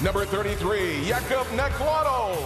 [0.00, 2.38] Number 33, Jakub Nekladov.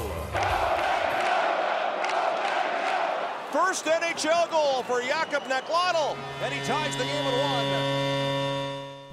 [3.53, 7.67] First NHL goal for Jakub Nekladov, and he ties the game at one.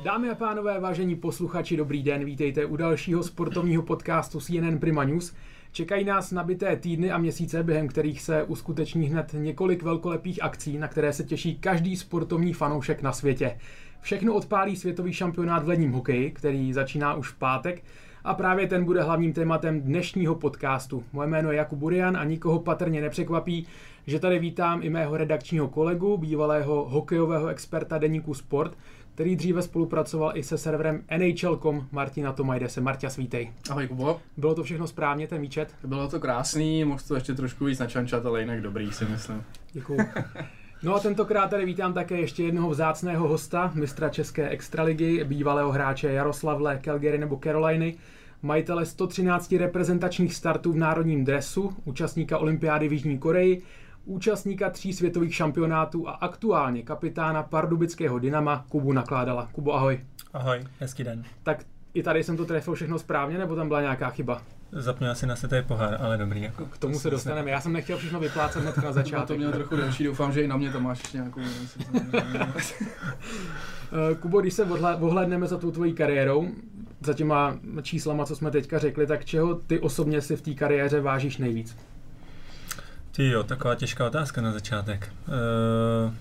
[0.03, 5.33] Dámy a pánové, vážení posluchači, dobrý den, vítejte u dalšího sportovního podcastu CNN Prima News.
[5.71, 10.87] Čekají nás nabité týdny a měsíce, během kterých se uskuteční hned několik velkolepých akcí, na
[10.87, 13.57] které se těší každý sportovní fanoušek na světě.
[14.01, 17.83] Všechno odpálí světový šampionát v ledním hokeji, který začíná už v pátek
[18.29, 21.03] a právě ten bude hlavním tématem dnešního podcastu.
[21.13, 23.67] Moje jméno je Jakub Burian a nikoho patrně nepřekvapí,
[24.07, 28.77] že tady vítám i mého redakčního kolegu, bývalého hokejového experta deníku Sport,
[29.13, 32.81] který dříve spolupracoval i se serverem NHL.com Martina Tomajdese.
[32.81, 33.51] Marta, svítej.
[33.69, 34.19] Ahoj Kubo.
[34.37, 35.75] Bylo to všechno správně, ten výčet?
[35.83, 39.43] Bylo to krásný, mohl to ještě trošku víc načančat, ale jinak dobrý si myslím.
[39.73, 39.99] Děkuju.
[40.83, 46.11] No a tentokrát tady vítám také ještě jednoho vzácného hosta, mistra České extraligy, bývalého hráče
[46.11, 47.97] Jaroslavle, Calgary nebo Caroliny,
[48.41, 53.61] majitele 113 reprezentačních startů v národním dresu, účastníka olympiády v Jižní Koreji,
[54.05, 59.49] účastníka tří světových šampionátů a aktuálně kapitána pardubického Dynama Kubu Nakládala.
[59.51, 59.99] Kubo, ahoj.
[60.33, 61.23] Ahoj, hezký den.
[61.43, 64.41] Tak i tady jsem to trefil všechno správně, nebo tam byla nějaká chyba?
[64.71, 66.41] Zapněl si na světý pohár, ale dobrý.
[66.41, 66.65] Jako.
[66.65, 67.51] K tomu se dostaneme.
[67.51, 69.27] Já jsem nechtěl všechno vyplácet hned na začátek.
[69.27, 71.41] to měl trochu delší, doufám, že i na mě to máš nějakou...
[74.11, 74.65] Eh, Kubo, když se
[74.99, 76.47] ohledneme za tou tvojí kariérou,
[77.01, 81.01] za těma číslama, co jsme teďka řekli, tak čeho ty osobně si v té kariéře
[81.01, 81.77] vážíš nejvíc?
[83.11, 85.13] Ty jo, taková těžká otázka na začátek.
[85.27, 86.13] Uh,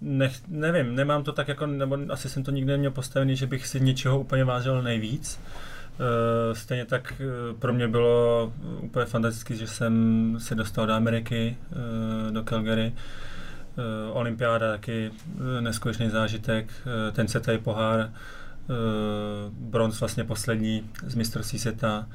[0.00, 3.66] nech, nevím, nemám to tak jako, nebo asi jsem to nikdy neměl postavený, že bych
[3.66, 5.40] si něčeho úplně vážil nejvíc.
[5.40, 11.56] Uh, stejně tak uh, pro mě bylo úplně fantastické, že jsem se dostal do Ameriky,
[11.70, 12.92] uh, do Calgary.
[14.12, 15.10] Olympiáda taky
[15.60, 16.72] neskutečný zážitek,
[17.12, 18.06] ten setej pohár, uh,
[19.50, 22.06] bronz vlastně poslední z mistrovství světa,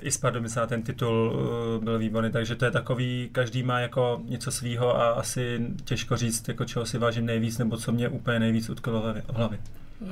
[0.00, 1.32] i z Pardubice ten titul
[1.78, 6.16] uh, byl výborný, takže to je takový, každý má jako něco svýho a asi těžko
[6.16, 9.58] říct, jako čeho si vážím nejvíc, nebo co mě úplně nejvíc utkalo v hlavě.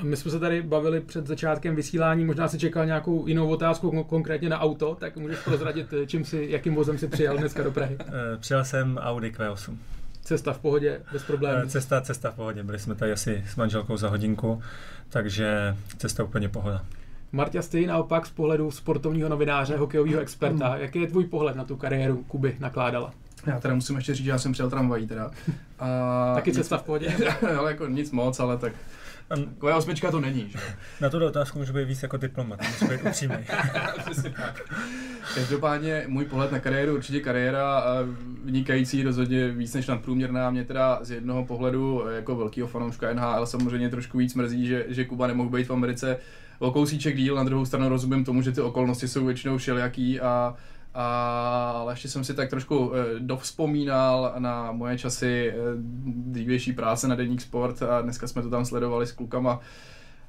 [0.03, 4.49] My jsme se tady bavili před začátkem vysílání, možná si čekal nějakou jinou otázku, konkrétně
[4.49, 7.97] na auto, tak můžeš prozradit, čím si, jakým vozem si přijel dneska do Prahy.
[8.01, 9.77] Eh, přijel jsem Audi Q8.
[10.25, 11.63] Cesta v pohodě, bez problémů.
[11.65, 14.63] Eh, cesta, cesta v pohodě, byli jsme tady asi s manželkou za hodinku,
[15.09, 16.85] takže cesta úplně pohoda.
[17.33, 20.81] Marta, ty naopak z pohledu sportovního novináře, hokejového experta, mm.
[20.81, 23.13] jaký je tvůj pohled na tu kariéru Kuby nakládala?
[23.47, 25.31] Já teda musím ještě říct, že já jsem přijel tramvají teda.
[25.79, 27.17] A Taky cesta v pohodě?
[27.59, 28.73] ale jako nic moc, ale tak
[29.29, 30.59] Taková osmička to není, že?
[31.01, 33.37] Na tu otázku můžu být víc jako diplomat, můžu být upřímný.
[35.35, 37.85] Každopádně můj pohled na kariéru, určitě kariéra
[38.45, 40.51] vynikající, rozhodně víc než nadprůměrná.
[40.51, 45.05] Mě teda z jednoho pohledu jako velkého fanouška NHL samozřejmě trošku víc mrzí, že, že
[45.05, 46.19] Kuba nemohl být v Americe
[46.59, 50.33] o kousíček díl, na druhou stranu rozumím tomu, že ty okolnosti jsou většinou všelijaký a
[50.33, 50.55] a,
[50.95, 55.55] ale ještě jsem si tak trošku e, dovzpomínal na moje časy e,
[56.07, 59.61] dřívější práce na Deník Sport a dneska jsme to tam sledovali s klukama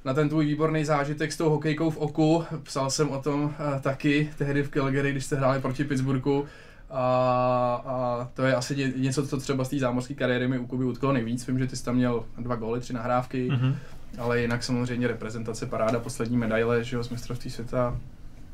[0.04, 2.44] na ten tvůj výborný zážitek s tou hokejkou v oku.
[2.62, 6.44] Psal jsem o tom e, taky tehdy v Calgary, když jste hráli proti Pittsburghu.
[6.90, 10.84] A, a to je asi něco, co třeba z té zámořské kariéry mi u Kuby
[10.84, 11.46] utkalo nejvíc.
[11.46, 13.50] Vím, že ty jsi tam měl dva góly, tři nahrávky.
[13.50, 13.74] Mm-hmm
[14.18, 18.00] ale jinak samozřejmě reprezentace, paráda, poslední medaile, že jo, z mistrovství světa,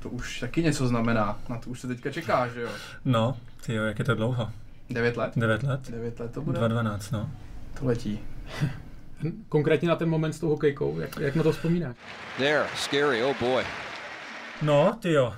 [0.03, 2.69] to už taky něco znamená, na to už se teďka čeká, že jo.
[3.05, 4.51] No, ty jo, jak je to dlouho?
[4.91, 5.33] 9 let?
[5.37, 5.91] 9 let.
[5.91, 6.61] 9 let to bude?
[6.61, 7.31] 2.12, no.
[7.79, 8.19] To letí.
[9.49, 11.97] Konkrétně na ten moment s tou hokejkou, jak, jak na to vzpomínáš?
[12.37, 13.65] There, scary, oh boy.
[14.63, 15.33] No, ty jo,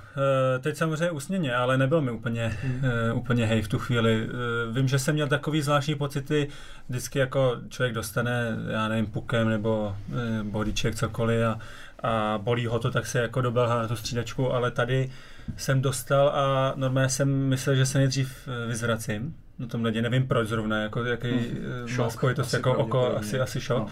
[0.55, 2.81] eh, teď samozřejmě usněně, ale nebyl mi úplně, hmm.
[3.11, 4.27] uh, úplně hej v tu chvíli.
[4.27, 6.47] Uh, vím, že jsem měl takový zvláštní pocity,
[6.89, 9.95] vždycky jako člověk dostane, já nevím, pukem nebo
[10.43, 11.59] bodíček, cokoliv a,
[12.03, 15.11] a bolí ho to, tak se jako dobelhá na tu střídačku, ale tady
[15.57, 19.35] jsem dostal a normálně jsem myslel, že se nejdřív vyzvracím.
[19.59, 21.87] No tom ledě nevím proč zrovna, jako jaký hmm.
[21.87, 23.79] šok, spojitost jako oko, asi, asi šok.
[23.79, 23.89] No.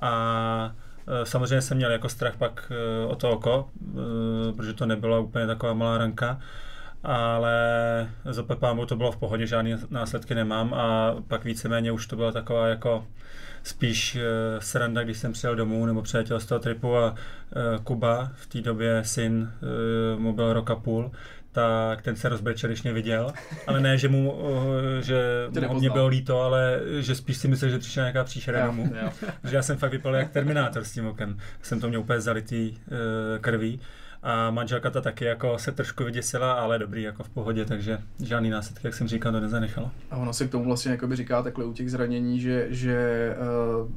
[0.00, 0.74] A
[1.06, 2.72] Eh, samozřejmě jsem měl jako strach pak
[3.08, 3.68] o to oko,
[4.56, 6.40] protože to nebyla úplně taková malá ranka,
[7.02, 7.54] ale
[8.24, 12.32] za Pepámu to bylo v pohodě, žádné následky nemám a pak víceméně už to byla
[12.32, 13.06] taková jako
[13.62, 14.18] spíš
[14.58, 17.14] sranda, když jsem přijel domů nebo přiletěl z toho tripu a
[17.84, 19.52] Kuba, v té době syn,
[20.18, 21.10] mu byl rok a půl,
[21.52, 23.32] tak ten se rozbrečel, když mě viděl.
[23.66, 24.42] Ale ne, že mu,
[24.98, 28.66] eh, že mu mě bylo líto, ale že spíš si myslel, že přišla nějaká příšera
[28.66, 28.94] domů.
[29.44, 31.38] že já jsem fakt vypadal jak Terminátor s tím okem.
[31.62, 33.80] Jsem to měl úplně zalitý uh, krví.
[34.22, 38.50] A manželka to taky jako se trošku vyděsila, ale dobrý, jako v pohodě, takže žádný
[38.50, 39.90] následky, jak jsem říkal, to nezanechalo.
[40.10, 43.28] A ono se k tomu vlastně říká takhle u těch zranění, že, že
[43.80, 43.90] uh,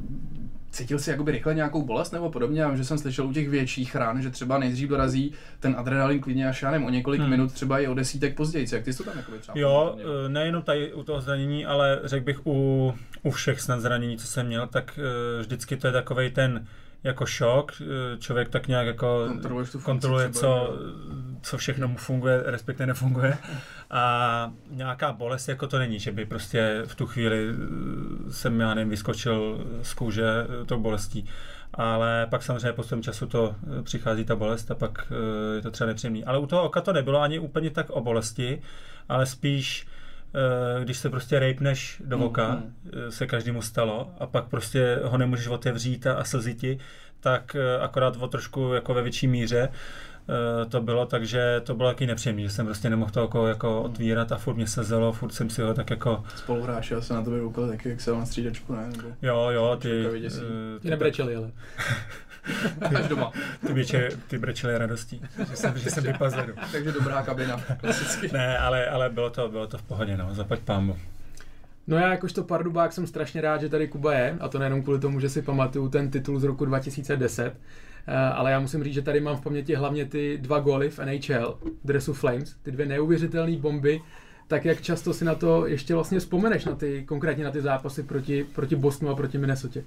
[0.75, 2.67] cítil si jakoby rychle nějakou bolest nebo podobně?
[2.67, 6.49] Vím, že jsem slyšel u těch větších ran, že třeba nejdřív dorazí ten adrenalin klidně
[6.49, 7.29] až já nevím, o několik hmm.
[7.29, 8.67] minut, třeba i o desítek později.
[8.71, 11.99] Jak ty jsi to tam jakoby třeba Jo, eh, nejenom tady u toho zranění, ale
[12.03, 12.93] řekl bych u,
[13.23, 16.65] u všech snad zranění, co jsem měl, tak uh, vždycky to je takovej ten
[17.05, 19.29] jako šok, eh, člověk tak nějak jako
[19.83, 20.79] kontroluje, co,
[21.41, 23.37] co všechno mu funguje, respektive nefunguje
[23.91, 28.73] a nějaká bolest jako to není, že by prostě v tu chvíli eh, jsem, já
[28.73, 30.25] nevím, vyskočil z kůže
[30.61, 31.25] eh, tou bolestí.
[31.73, 35.11] Ale pak samozřejmě postupem času to přichází ta bolest a pak
[35.55, 36.25] je to třeba nepříjemný.
[36.25, 38.61] Ale u toho oka to nebylo ani úplně tak o bolesti,
[39.09, 39.87] ale spíš
[40.83, 42.61] když se prostě rejpneš do oka, mm,
[43.05, 43.11] mm.
[43.11, 46.77] se každému stalo a pak prostě ho nemůžeš otevřít a, a slzí ti,
[47.19, 49.69] tak akorát o trošku jako ve větší míře
[50.29, 53.81] Eh, to bylo, takže to bylo taky nepříjemné, že jsem prostě nemohl to jako, jako
[53.81, 56.23] otvírat a furt mě sezelo, furt jsem si ho tak jako...
[56.35, 58.87] Spoluhráč, já se na to koukal taky, jak se na střídačku, ne?
[58.87, 59.07] Nebo...
[59.21, 60.07] Jo, jo, ty...
[60.07, 61.51] Uh, ty nebrečeli, ale.
[62.95, 63.31] Až doma.
[63.67, 66.53] Ty, běče, ty brečeli radostí, že jsem, že jsem vypazleru.
[66.71, 68.29] takže dobrá kabina, klasicky.
[68.33, 70.97] ne, ale, ale bylo, to, bylo to v pohodě, no, zaplať pámu.
[71.87, 74.99] No já jakožto pardubák jsem strašně rád, že tady Kuba je, a to nejenom kvůli
[74.99, 77.53] tomu, že si pamatuju ten titul z roku 2010,
[78.07, 80.99] Eh, ale já musím říct, že tady mám v paměti hlavně ty dva góly v
[80.99, 84.01] NHL, dresu Flames, ty dvě neuvěřitelné bomby,
[84.47, 88.03] tak jak často si na to ještě vlastně vzpomeneš, na ty, konkrétně na ty zápasy
[88.03, 89.79] proti, proti Bostonu a proti Minnesota.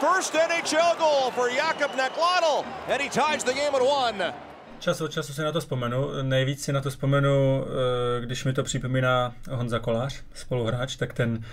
[0.00, 4.34] First NHL goal for Jakub Nekladl, and he ties the game at one.
[4.78, 6.22] Čas od času si na to vzpomenu.
[6.22, 11.44] Nejvíc si na to vzpomenu, eh, když mi to připomíná Honza Kolář, spoluhráč, tak ten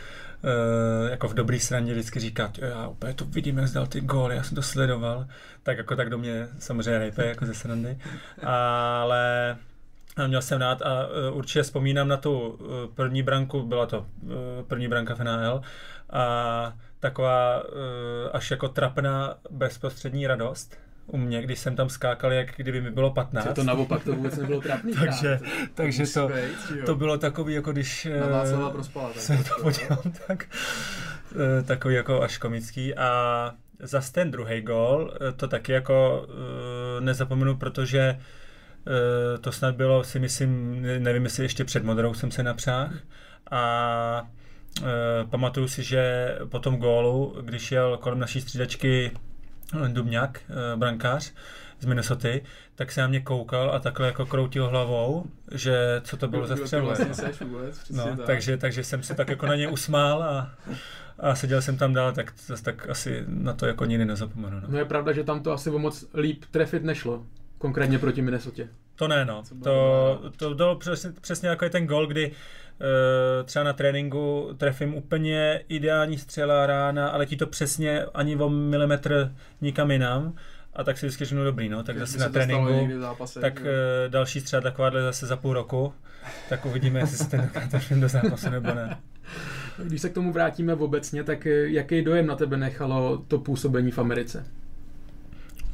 [0.43, 4.35] Eh, jako v dobrý straně vždycky říká, já úplně to vidím, jak zdal ty góly,
[4.35, 5.27] já jsem to sledoval,
[5.63, 7.97] tak jako tak do mě samozřejmě rejpe jako ze srandy,
[8.43, 9.57] ale
[10.27, 12.59] měl jsem rád a uh, určitě vzpomínám na tu
[12.95, 14.05] první branku, byla to
[14.67, 15.61] první branka v NHL
[16.09, 17.63] a taková
[18.33, 20.77] až jako trapná bezprostřední radost,
[21.11, 23.45] u mě, když jsem tam skákal, jak kdyby mi bylo 15.
[23.45, 24.93] Je to naopak, to vůbec nebylo trapný.
[24.99, 25.39] takže
[25.73, 26.29] takže to,
[26.85, 30.45] to bylo takový, jako když Na Václava prospala, se to podívám, tak
[31.59, 32.95] eh, takový jako až komický.
[32.95, 38.19] A zase ten druhý gol, eh, to taky jako eh, nezapomenu, protože
[39.41, 42.93] to snad bylo, si myslím, nevím, jestli ještě před modrou jsem se napřáhl.
[43.51, 44.27] A
[45.29, 49.11] pamatuju si, že po tom gólu, když jel kolem naší střídačky
[49.87, 51.33] Dubňák, eh, brankář
[51.79, 52.29] z Minnesota,
[52.75, 56.55] tak se na mě koukal a takhle jako kroutil hlavou, že co to bylo za
[56.57, 56.85] střelu.
[56.85, 57.27] Vlastně
[57.91, 58.25] no, tak.
[58.25, 60.51] takže, takže jsem se tak jako na ně usmál a,
[61.19, 62.33] a seděl jsem tam dál, tak
[62.63, 64.59] tak asi na to jako nikdy nezapomenu.
[64.59, 64.67] No.
[64.67, 67.25] no je pravda, že tam to asi o moc líp trefit nešlo,
[67.57, 68.63] konkrétně proti Minnesota.
[69.01, 69.43] To ne, no.
[69.63, 72.31] To, to bylo přesně, přesně jako je ten gol, kdy
[72.81, 78.49] Eh, třeba na tréninku trefím úplně ideální střela rána, ale ti to přesně ani o
[78.49, 80.33] milimetr nikam jinam
[80.73, 83.61] a tak si vždycky řeknu dobrý, no, tak zase na tréninku, zápase, tak.
[83.65, 85.93] Eh, další střela takováhle zase za půl roku,
[86.49, 88.97] tak uvidíme, jestli se ten trefím do zápasu nebo ne.
[89.83, 93.91] Když se k tomu vrátíme obecně, tak eh, jaký dojem na tebe nechalo to působení
[93.91, 94.45] v Americe?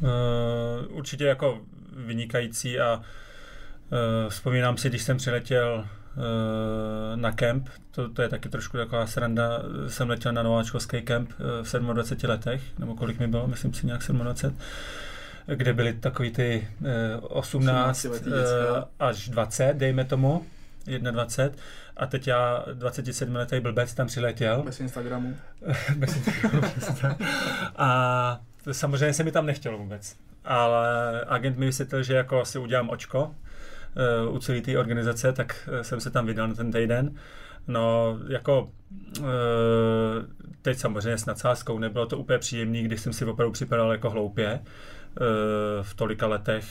[0.01, 1.62] Uh, určitě jako
[2.05, 5.85] vynikající a uh, vzpomínám si, když jsem přiletěl
[6.17, 11.31] Eh, na kemp, to, to je taky trošku taková sranda, jsem letěl na nováčkovský kemp
[11.31, 14.57] eh, v 27 letech, nebo kolik mi bylo, myslím si nějak 27,
[15.45, 16.67] kde byly takový ty
[17.22, 20.45] 18, eh, 18 až 20, dejme tomu,
[21.12, 21.63] 21.
[21.98, 24.63] A teď já, 27 letý blbec, tam přiletěl.
[24.63, 25.36] Bez Instagramu.
[25.95, 27.17] Bez Instagramu.
[27.77, 28.41] a
[28.72, 30.15] samozřejmě se mi tam nechtělo vůbec.
[30.50, 33.36] Ale agent mi vysvětlil, že jako si udělám očko,
[34.27, 37.16] uh, u celé té organizace, tak uh, jsem se tam vydal na ten týden.
[37.68, 38.70] No, jako
[39.20, 39.25] uh,
[40.62, 44.60] teď samozřejmě s nadsázkou nebylo to úplně příjemné, když jsem si opravdu připadal jako hloupě
[45.82, 46.66] v tolika letech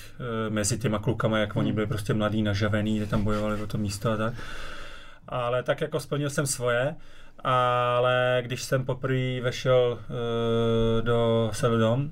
[0.48, 4.12] mezi těma klukama, jak oni byli prostě mladí, nažavený, kde tam bojovali o to místo
[4.12, 4.34] a tak.
[5.28, 6.96] Ale tak jako splnil jsem svoje,
[7.44, 9.98] ale když jsem poprvé vešel
[11.00, 12.10] do Seldom,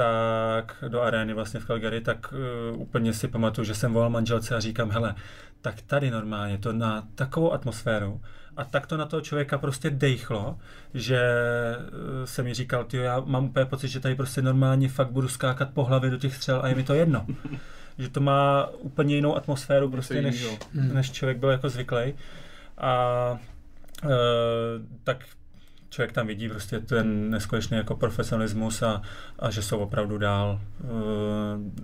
[0.00, 2.32] tak do arény vlastně v Calgary, tak
[2.72, 5.14] uh, úplně si pamatuju, že jsem volal manželce a říkám, hele,
[5.60, 8.20] tak tady normálně to na takovou atmosféru
[8.56, 10.58] a tak to na toho člověka prostě dejchlo,
[10.94, 11.20] že
[11.78, 15.28] uh, jsem mi říkal, tyjo, já mám úplně pocit, že tady prostě normálně fakt budu
[15.28, 17.26] skákat po hlavě do těch střel a je mi to jedno.
[17.98, 22.14] že to má úplně jinou atmosféru prostě, než, než člověk byl jako zvyklý.
[22.78, 23.30] A
[24.04, 24.10] uh,
[25.04, 25.24] tak
[25.90, 29.02] člověk tam vidí prostě ten neskutečný jako profesionalismus a,
[29.38, 30.60] a že jsou opravdu dál.
[30.60, 30.88] Eh,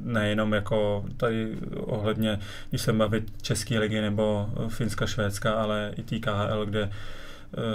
[0.00, 6.18] nejenom jako tady ohledně, když se bavit České ligy nebo Finska, Švédska, ale i té
[6.18, 6.90] KHL, kde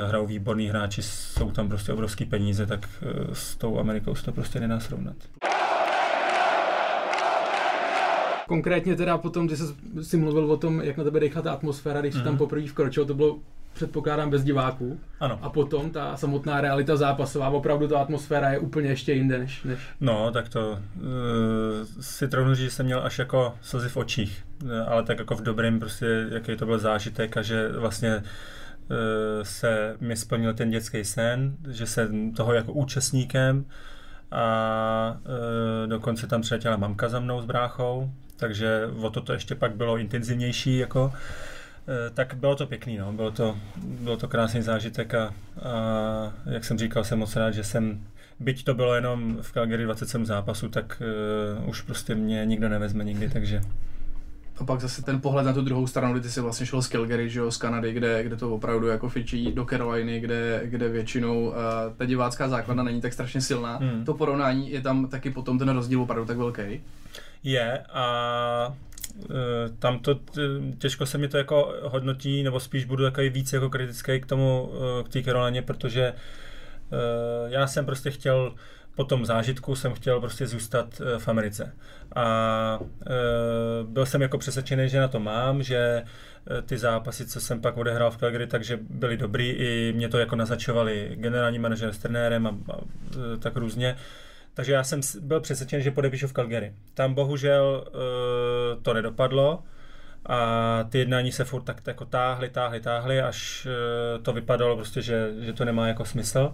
[0.07, 2.89] hrajou výborní hráči, jsou tam prostě obrovský peníze, tak
[3.33, 5.15] s tou Amerikou se to prostě nedá srovnat.
[8.47, 9.63] Konkrétně teda potom, ty jsi
[10.01, 12.25] si mluvil o tom, jak na tebe dechla ta atmosféra, když jsi mm.
[12.25, 13.39] tam poprvé vkročil, to bylo
[13.73, 14.99] předpokládám bez diváků.
[15.19, 15.39] Ano.
[15.41, 19.63] A potom ta samotná realita zápasová, opravdu ta atmosféra je úplně ještě jinde než...
[19.63, 19.79] než...
[20.01, 20.79] No, tak to uh,
[22.01, 24.45] si trochu říct, že jsem měl až jako slzy v očích,
[24.87, 28.23] ale tak jako v dobrém prostě, jaký to byl zážitek a že vlastně uh,
[29.43, 33.65] se mi splnil ten dětský sen, že jsem toho jako účastníkem
[34.31, 39.55] a uh, dokonce tam přiletěla mamka za mnou s bráchou, takže o to to ještě
[39.55, 41.50] pak bylo intenzivnější jako Eh,
[42.13, 43.13] tak bylo to pěkný, no.
[43.13, 45.33] bylo, to, bylo to krásný zážitek a, a
[46.45, 48.03] jak jsem říkal, jsem moc rád, že jsem
[48.39, 51.01] byť to bylo jenom v Calgary 27 zápasů, tak
[51.61, 53.61] uh, už prostě mě nikdo nevezme nikdy, takže
[54.57, 56.87] a pak zase ten pohled na tu druhou stranu, kdy ty jsi vlastně šel z
[56.87, 60.89] Calgary, že jo, z Kanady, kde, kde to opravdu jako fičí do Caroliny, kde, kde
[60.89, 61.55] většinou uh,
[61.97, 63.77] ta divácká základna není tak strašně silná.
[63.77, 64.05] Hmm.
[64.05, 66.81] To porovnání je tam taky potom ten rozdíl opravdu tak velký.
[67.43, 68.05] Je a
[68.67, 68.90] Eh,
[69.79, 70.19] tam to
[70.77, 74.71] těžko se mi to jako hodnotí, nebo spíš budu takový víc jako kritický k tomu,
[74.73, 76.15] eh, k té Karolaně, protože eh,
[77.47, 78.55] já jsem prostě chtěl
[78.95, 81.73] po tom zážitku jsem chtěl prostě zůstat v Americe.
[82.15, 82.79] A
[83.83, 86.03] byl jsem jako přesvědčený, že na to mám, že
[86.65, 90.35] ty zápasy, co jsem pak odehrál v Calgary, takže byly dobrý, i mě to jako
[90.35, 92.77] naznačovali generální manažer s trenérem a, a
[93.39, 93.95] tak různě.
[94.53, 96.73] Takže já jsem byl přesvědčen, že podepíšu v Calgary.
[96.93, 99.63] Tam bohužel uh, to nedopadlo
[100.25, 103.67] a ty jednání se furt tak jako táhly, táhly, táhly, až
[104.17, 106.53] uh, to vypadalo prostě, že, že to nemá jako smysl.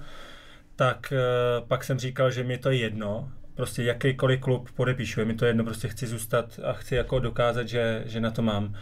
[0.75, 1.13] Tak
[1.62, 5.34] uh, pak jsem říkal, že mi to je jedno, prostě jakýkoliv klub podepíšu, je mi
[5.34, 8.75] to jedno, prostě chci zůstat a chci jako dokázat, že, že na to mám.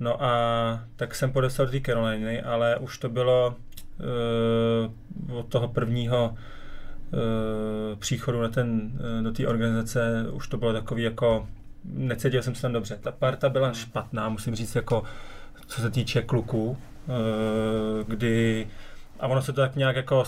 [0.00, 3.56] No a tak jsem podepsal do Caroliny, ale už to bylo
[5.28, 6.34] uh, od toho prvního
[7.98, 11.48] příchodu na ten, eh, do té organizace už to bylo takový jako,
[11.84, 12.98] necítil jsem se tam dobře.
[13.00, 15.02] Ta parta byla špatná, musím říct, jako
[15.66, 18.66] co se týče kluků, eh, kdy,
[19.20, 20.24] a ono se to tak nějak jako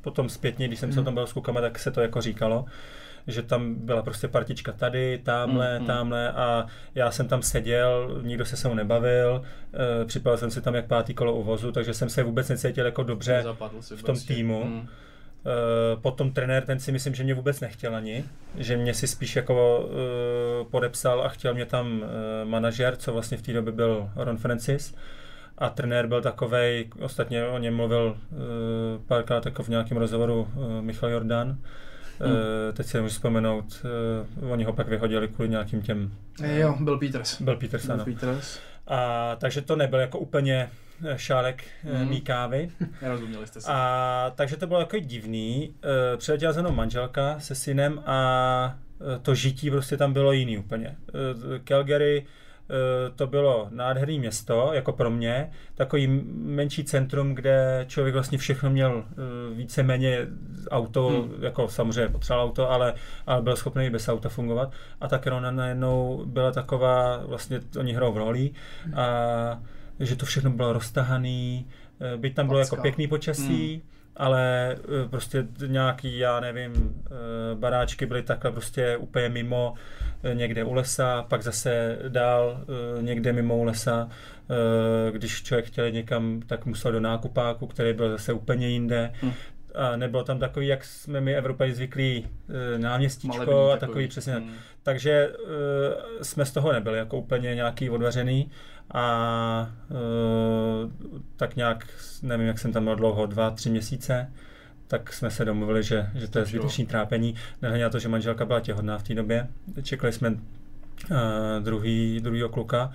[0.00, 0.94] potom zpětně, když jsem mm.
[0.94, 2.64] se tam byl s klukama, tak se to jako říkalo,
[3.26, 8.44] že tam byla prostě partička tady, tamhle, mm, tamhle a já jsem tam seděl, nikdo
[8.44, 9.42] se se mnou nebavil,
[10.02, 13.02] e, připadal jsem si tam jak pátý kolo uvozu, takže jsem se vůbec necítil jako
[13.02, 13.44] dobře
[13.96, 14.64] v tom týmu.
[14.64, 14.88] Mm.
[15.46, 18.24] Eh, potom trenér, ten si myslím, že mě vůbec nechtěl ani,
[18.58, 22.08] že mě si spíš jako uh, podepsal a chtěl mě tam uh,
[22.48, 24.94] manažer, co vlastně v té době byl Ron Francis.
[25.58, 28.16] A trenér byl takovej, ostatně o něm mluvil
[29.06, 30.48] párkrát jako v nějakém rozhovoru
[30.80, 31.48] Michal Jordan.
[31.48, 32.36] Hmm.
[32.72, 33.86] Teď si nemůžu vzpomenout,
[34.50, 36.12] oni ho pak vyhodili kvůli nějakým těm...
[36.44, 37.42] Jo, byl Peters.
[37.42, 38.04] Byl Peters, byl ano.
[38.04, 38.58] Peters.
[38.86, 40.68] A, takže to nebyl jako úplně
[41.16, 42.08] šálek mm.
[42.08, 42.70] mý kávy.
[43.02, 43.72] Nerozuměli jste se.
[43.72, 45.74] A, takže to bylo jako divný.
[46.14, 48.78] E, přiletěla za mnou manželka se synem a
[49.16, 50.96] e, to žití prostě tam bylo jiný úplně.
[51.64, 52.26] Calgary
[53.16, 59.04] to bylo nádherné město, jako pro mě, takový menší centrum, kde člověk vlastně všechno měl
[59.52, 60.26] víceméně
[60.70, 61.44] auto, hmm.
[61.44, 62.94] jako samozřejmě potřeboval auto, ale,
[63.26, 64.72] ale byl schopný bez auta fungovat.
[65.00, 68.50] A ta Corona najednou byla taková, vlastně oni hrajou v roli
[68.94, 69.60] a
[70.00, 71.66] že to všechno bylo roztahaný,
[72.00, 73.82] eh, byť tam bylo jako pěkný počasí, hmm.
[74.16, 76.72] ale eh, prostě nějaký, já nevím,
[77.06, 77.10] eh,
[77.54, 79.74] baráčky byly takhle prostě úplně mimo,
[80.32, 82.64] někde u lesa, pak zase dál
[83.00, 84.08] někde mimo u lesa.
[85.12, 89.12] Když člověk chtěl někam, tak musel do nákupáku, který byl zase úplně jinde.
[89.20, 89.32] Hmm.
[89.74, 92.26] A nebylo tam takový, jak jsme my Evropaji zvyklí,
[92.76, 94.34] náměstíčko Malebný a takový, takový přesně.
[94.34, 94.52] Hmm.
[94.82, 98.50] Takže uh, jsme z toho nebyli jako úplně nějaký odvařený
[98.94, 100.90] a uh,
[101.36, 101.86] tak nějak,
[102.22, 104.32] nevím, jak jsem tam byl dlouho, dva, tři měsíce,
[104.86, 107.34] tak jsme se domluvili, že, že to je zbytečný trápení.
[107.62, 109.48] Nehledě na to, že manželka byla těhodná v té době.
[109.82, 110.36] Čekali jsme uh,
[111.60, 112.92] druhý, druhýho kluka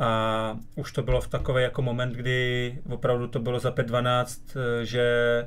[0.00, 4.86] a už to bylo v takový jako moment, kdy opravdu to bylo za 5-12, eh,
[4.86, 5.46] že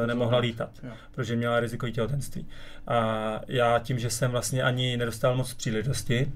[0.00, 0.90] uh, nemohla lítat, jo.
[1.10, 2.46] protože měla riziko těhotenství.
[2.86, 6.32] A já tím, že jsem vlastně ani nedostal moc příležitosti,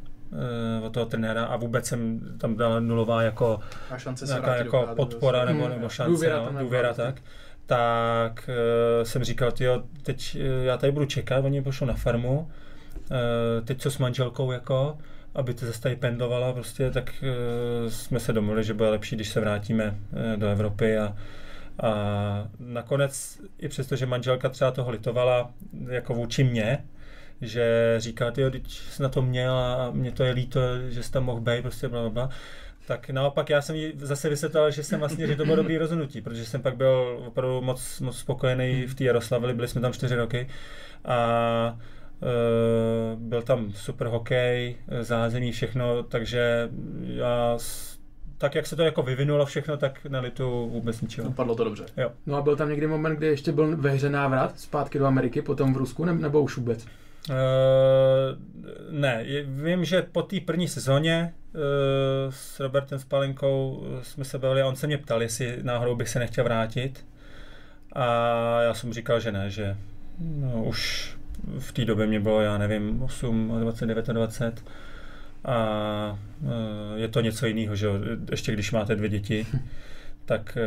[0.79, 4.89] uh, od toho trenéra a vůbec jsem tam dal nulová jako, a šance nějaká jako
[4.97, 7.23] podpora nebo, nebo šance, důvěra, no, důvěra tak,
[7.67, 12.41] tak uh, jsem říkal, jo, teď uh, já tady budu čekat, oni pošlou na farmu,
[12.41, 12.47] uh,
[13.65, 14.99] teď co s manželkou jako,
[15.35, 19.29] aby to zase tady pendlovala, prostě, tak uh, jsme se domluvili, že bude lepší, když
[19.29, 21.17] se vrátíme uh, do Evropy a,
[21.83, 25.51] a nakonec, i přesto, že manželka třeba toho litovala
[25.89, 26.85] jako vůči mě,
[27.41, 31.13] že říká, ty, teď jsi na to měl a mě to je líto, že jsi
[31.13, 32.29] tam mohl být, prostě bla, bla,
[32.87, 36.21] tak naopak já jsem jí zase vysvětlil, že jsem vlastně, že to bylo dobrý rozhodnutí,
[36.21, 40.15] protože jsem pak byl opravdu moc, moc spokojený v té Jaroslavili, byli jsme tam čtyři
[40.15, 40.49] roky
[41.05, 41.79] a
[42.21, 46.69] uh, byl tam super hokej, zázemí, všechno, takže
[47.03, 47.59] já
[48.39, 51.29] tak jak se to jako vyvinulo všechno, tak nelitu vůbec ničeho.
[51.29, 51.87] Dopadlo to dobře.
[51.97, 52.11] Jo.
[52.27, 55.43] No a byl tam někdy moment, kdy ještě byl ve hře návrat zpátky do Ameriky,
[55.43, 56.87] potom v Rusku, nebo už vůbec?
[57.31, 57.37] Uh,
[58.91, 61.61] ne, vím, že po té první sezóně uh,
[62.31, 66.19] s Robertem Spalinkou jsme se bavili a on se mě ptal, jestli náhodou bych se
[66.19, 67.07] nechtěl vrátit.
[67.93, 68.07] A
[68.63, 69.77] já jsem říkal, že ne, že
[70.19, 71.11] no, už
[71.59, 74.65] v té době mě bylo, já nevím, 8, 29, 20
[75.45, 76.51] a uh,
[76.95, 77.89] je to něco jiného, že
[78.31, 79.47] ještě když máte dvě děti,
[80.25, 80.59] tak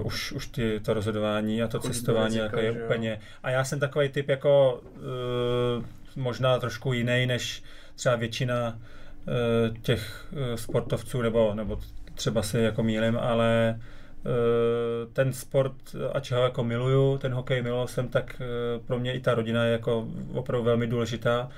[0.00, 3.20] uh, už, už ty, to rozhodování a to Chodí cestování jako je úplně...
[3.42, 5.84] A já jsem takový typ jako uh,
[6.16, 7.62] možná trošku jiný než
[7.94, 11.78] třeba většina uh, těch uh, sportovců, nebo, nebo
[12.14, 13.80] třeba si jako mílim, ale
[14.24, 15.74] uh, ten sport,
[16.12, 19.64] ač ho jako miluju, ten hokej miloval jsem, tak uh, pro mě i ta rodina
[19.64, 21.50] je jako opravdu velmi důležitá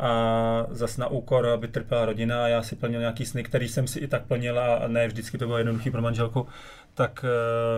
[0.00, 3.86] a zas na úkor, aby trpěla rodina a já si plnil nějaký sny, který jsem
[3.86, 6.46] si i tak plnil a ne vždycky to bylo jednoduchý pro manželku,
[6.94, 7.24] tak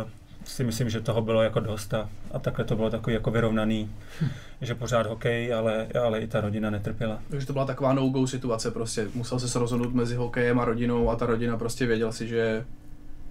[0.05, 0.11] uh,
[0.45, 3.91] si myslím, že toho bylo jako dost a, a takhle to bylo takový jako vyrovnaný,
[4.21, 4.29] hm.
[4.61, 7.19] že pořád hokej, ale, ale i ta rodina netrpěla.
[7.29, 11.17] Takže to byla taková no-go situace prostě, musel se rozhodnout mezi hokejem a rodinou a
[11.17, 12.65] ta rodina prostě věděla si, že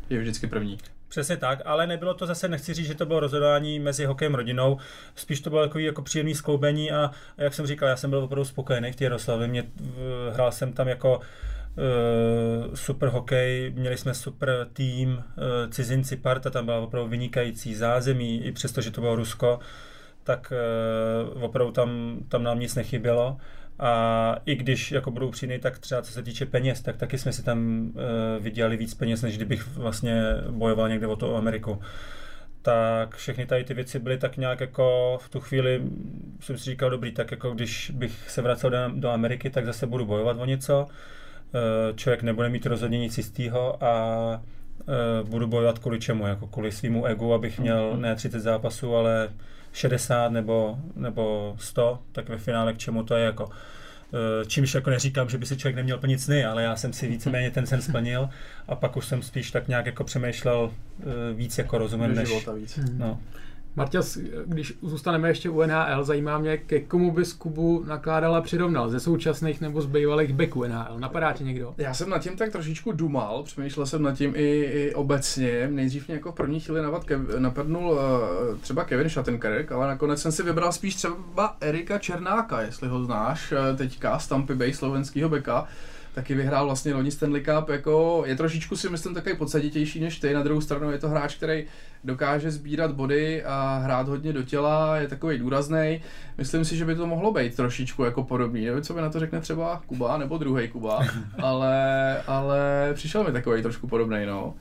[0.09, 0.77] je vždycky první.
[1.11, 4.77] Přesně tak, ale nebylo to zase, nechci říct, že to bylo rozhodování mezi hokejem rodinou,
[5.15, 8.45] spíš to bylo takový jako příjemný skloubení a, jak jsem říkal, já jsem byl opravdu
[8.45, 9.63] spokojený v té Jaroslavě, mě,
[10.33, 15.23] hrál jsem tam jako uh, super hokej, měli jsme super tým, uh,
[15.71, 19.59] cizinci, parta tam byla opravdu vynikající zázemí, i přesto, že to bylo Rusko,
[20.23, 20.53] tak
[21.33, 23.37] uh, opravdu tam, tam nám nic nechybělo.
[23.81, 27.33] A i když jako budou přijny, tak třeba co se týče peněz, tak taky jsme
[27.33, 31.81] si tam uh, vydělali víc peněz, než kdybych vlastně bojoval někde o to Ameriku.
[32.61, 35.81] Tak všechny tady ty věci byly tak nějak jako v tu chvíli,
[36.39, 39.87] jsem si říkal, dobrý, tak jako když bych se vracel do, do Ameriky, tak zase
[39.87, 40.85] budu bojovat o něco.
[40.85, 44.41] Uh, člověk nebude mít rozhodně nic jistého a
[45.21, 49.29] uh, budu bojovat kvůli čemu, jako kvůli svýmu egu, abych měl ne 30 zápasů, ale
[49.73, 53.49] 60 nebo, nebo 100, tak ve finále k čemu to je jako.
[54.13, 57.07] Eh, čímž jako neříkám, že by si člověk neměl plnit sny, ale já jsem si
[57.07, 58.29] víceméně ten sen splnil
[58.67, 62.29] a pak už jsem spíš tak nějak jako přemýšlel eh, víc jako rozumem, než...
[62.55, 62.79] Víc.
[62.97, 63.19] No.
[63.75, 68.89] Martěs, když zůstaneme ještě u NHL, zajímá mě, ke komu bys Kubu nakládal a přirovnal,
[68.89, 70.99] ze současných nebo z bývalých beků NHL.
[70.99, 71.73] Napadá ti někdo?
[71.77, 75.67] Já jsem nad tím tak trošičku dumal, přemýšlel jsem nad tím i, i obecně.
[75.71, 76.81] Nejdřív mě jako v první chvíli
[77.39, 77.99] napadnul uh,
[78.61, 83.51] třeba Kevin Shattenkirk, ale nakonec jsem si vybral spíš třeba Erika Černáka, jestli ho znáš,
[83.51, 85.67] uh, teďka z Tampa Bay, slovenského beka
[86.13, 90.33] taky vyhrál vlastně loni Stanley Cup, jako je trošičku si myslím takový podsaditější než ty,
[90.33, 91.65] na druhou stranu je to hráč, který
[92.03, 96.01] dokáže sbírat body a hrát hodně do těla, je takový důrazný.
[96.37, 98.65] Myslím si, že by to mohlo být trošičku jako podobný.
[98.65, 100.99] Nevím, co by na to řekne třeba Kuba nebo druhý Kuba,
[101.41, 104.53] ale, ale přišel mi takový trošku podobný, no.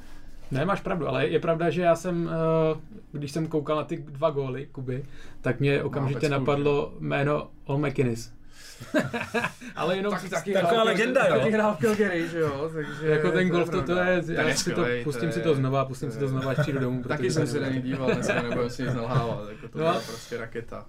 [0.51, 2.81] Ne, máš pravdu, ale je pravda, že já jsem, eh,
[3.13, 5.05] když jsem koukal na ty dva góly Kuby,
[5.41, 8.33] tak mě okamžitě no, napadlo jméno Ol McInnes.
[9.77, 11.39] Ale jenom tak, taky taková legenda, jo.
[11.39, 14.57] Taky hrál v Calgary, že jo, takže jako ten golf to, to je, já je
[14.57, 17.03] si to, pustím to si to znova, pustím si to znova, až přijdu domů.
[17.03, 20.01] Taky jsem si na něj díval, dneska nebudu si nic nalhávat, jako to no.
[20.07, 20.87] prostě raketa.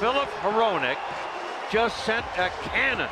[0.00, 0.98] Philip Hronek
[1.72, 3.08] just sent a cannon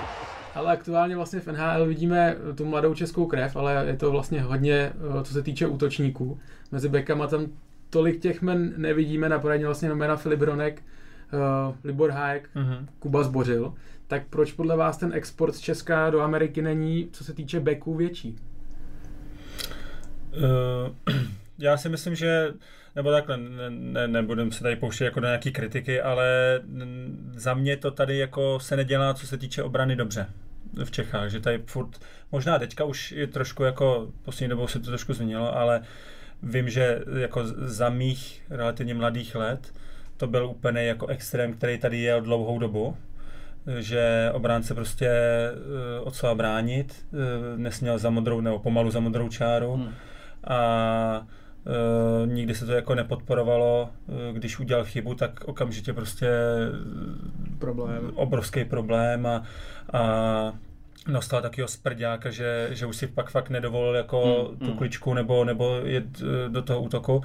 [0.58, 4.74] ale aktuálně vlastně v NHL vidíme tu mladou českou krev, ale je to vlastně hodně,
[4.74, 6.38] eh, co se týče útočníků.
[6.72, 7.46] Mezi bekama tam
[7.90, 10.82] tolik těch men nevidíme, napadají vlastně jména Filip Ronek,
[11.32, 12.86] uh, Libor Hájek, uh-huh.
[12.98, 13.74] Kuba Zbořil.
[14.06, 17.94] Tak proč podle vás ten export z Česka do Ameriky není, co se týče beků,
[17.94, 18.36] větší?
[20.36, 21.14] Uh,
[21.58, 22.54] já si myslím, že
[22.96, 26.60] nebo takhle, ne, ne, nebudem se tady pouštět jako do nějaký kritiky, ale
[27.32, 30.26] za mě to tady jako se nedělá, co se týče obrany dobře
[30.84, 32.00] v Čechách, že tady furt,
[32.32, 35.82] možná teďka už je trošku jako, poslední dobou se to trošku změnilo, ale
[36.42, 39.72] vím, že jako za mých relativně mladých let
[40.16, 42.96] to byl úplně jako extrém, který tady je od dlouhou dobu,
[43.78, 45.10] že obránce prostě
[46.00, 47.18] uh, od sebe bránit, uh,
[47.58, 49.94] nesměl za modrou nebo pomalu za modrou čáru hmm.
[50.44, 51.26] a
[52.22, 56.28] Uh, nikdy se to jako nepodporovalo, uh, když udělal chybu, tak okamžitě prostě
[57.58, 58.10] problém.
[58.14, 59.42] obrovský problém a,
[59.92, 60.52] a
[61.08, 64.78] dostal takového sprďáka, že, že už si pak fakt nedovolil jako hmm, tu hmm.
[64.78, 67.22] kličku nebo, nebo jet uh, do toho útoku.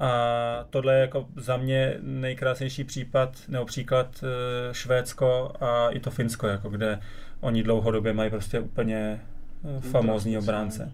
[0.00, 6.10] A tohle je jako za mě nejkrásnější případ, nebo příklad eh, Švédsko a i to
[6.10, 7.00] Finsko, jako kde
[7.40, 9.20] oni dlouhodobě mají prostě úplně
[9.78, 10.92] eh, famózní obránce.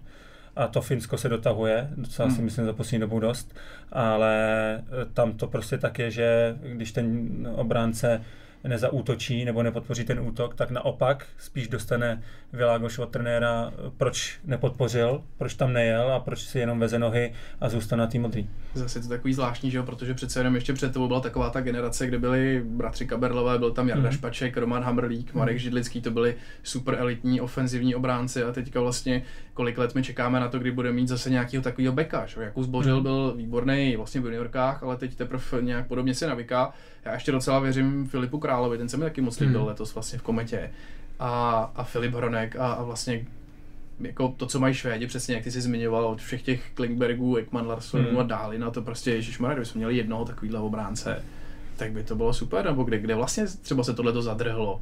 [0.55, 2.45] A to Finsko se dotahuje, docela si Hmm.
[2.45, 3.55] myslím za poslední dobu dost,
[3.91, 4.35] ale
[4.77, 8.21] eh, tam to prostě tak je, že když ten obránce
[8.67, 12.21] nezaútočí nebo nepodpoří ten útok, tak naopak spíš dostane
[12.53, 17.69] Világoš od trenéra, proč nepodpořil, proč tam nejel a proč si jenom veze nohy a
[17.69, 18.49] zůstal na tým modrý.
[18.73, 21.49] Zase je to takový zvláštní, že jo, protože přece jenom ještě před tebou byla taková
[21.49, 24.17] ta generace, kde byli bratři Kaberlové, byl tam Jarda Mhm.
[24.17, 29.77] Špaček, Roman Hamrlík, Marek Židlický, to byli super elitní ofenzivní obránci a teďka vlastně kolik
[29.77, 32.41] let my čekáme na to, kdy bude mít zase nějakého takového beka, že?
[32.43, 33.03] Jakub Zbořil Mhm.
[33.03, 36.73] byl výborný vlastně v juniorkách, ale teď teprve nějak podobně se navyká.
[37.05, 39.67] Já ještě docela věřím Filipu Královi, ten se mi taky moc líbil Mhm.
[39.67, 40.71] letos vlastně v kometě.
[41.19, 43.25] A, a Filip Hronek a, a vlastně
[43.99, 47.67] jako to, co mají Švédi, přesně jak ty jsi zmiňoval, od všech těch Klingbergů, Ekman,
[47.67, 48.19] Larssonů Hmm.
[48.19, 51.23] a Dálina, to prostě Ježišmarja, kdybychom měli jednoho takovýhle obránce,
[51.77, 54.81] tak by to bylo super, nebo kde, kde vlastně třeba se tohle to zadrhlo?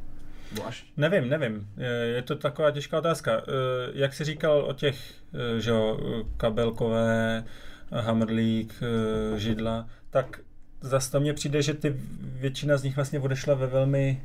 [0.66, 1.68] Až Nevím, nevím.
[1.76, 3.32] Je- Je to taková těžká otázka.
[3.40, 3.42] Eh,
[3.94, 4.96] Jak jsi říkal o těch,
[5.56, 5.98] eh, že jo,
[6.36, 7.44] kabelkové,
[7.92, 8.74] Hamrlík,
[9.34, 10.40] eh, Židla, tak
[10.80, 14.22] zase to mně přijde, že ty většina z nich vlastně odešla ve velmi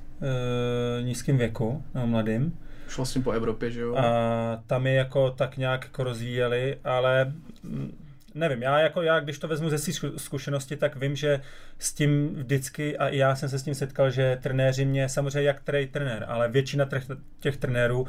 [1.01, 2.59] nízkém věku, no, mladým.
[2.87, 3.95] už vlastně po Evropě, že jo?
[3.95, 7.91] A tam je jako tak nějak jako rozvíjeli, ale mm,
[8.37, 11.41] nevím, já jako já, když to vezmu ze své zku- zkušenosti, tak vím, že
[11.79, 15.47] s tím vždycky, a i já jsem se s tím setkal, že trenéři mě, samozřejmě
[15.47, 17.03] jak který trenér, ale většina těch,
[17.39, 18.07] těch trenérů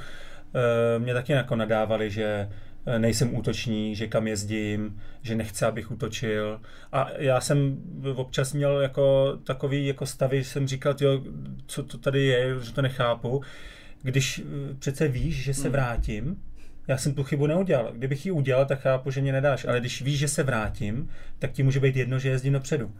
[0.54, 2.48] e, mě taky jako nadávali, že
[2.86, 6.60] eh, nejsem útočník, že kam jezdím, že nechce, abych útočil.
[6.92, 7.76] A já jsem
[8.14, 11.22] občas měl jako takový jako stavy, jsem říkal, jo,
[11.66, 13.42] co to tady je, že to nechápu.
[14.02, 15.72] Když eh, přece víš, že se Hmm.
[15.72, 16.42] vrátím,
[16.88, 17.90] já jsem tu chybu neudělal.
[17.92, 19.64] Kdybych ji udělal, tak chápu, že mě nedáš.
[19.64, 22.90] Ale když víš, že se vrátím, tak ti může být jedno, že jezdím dopředu.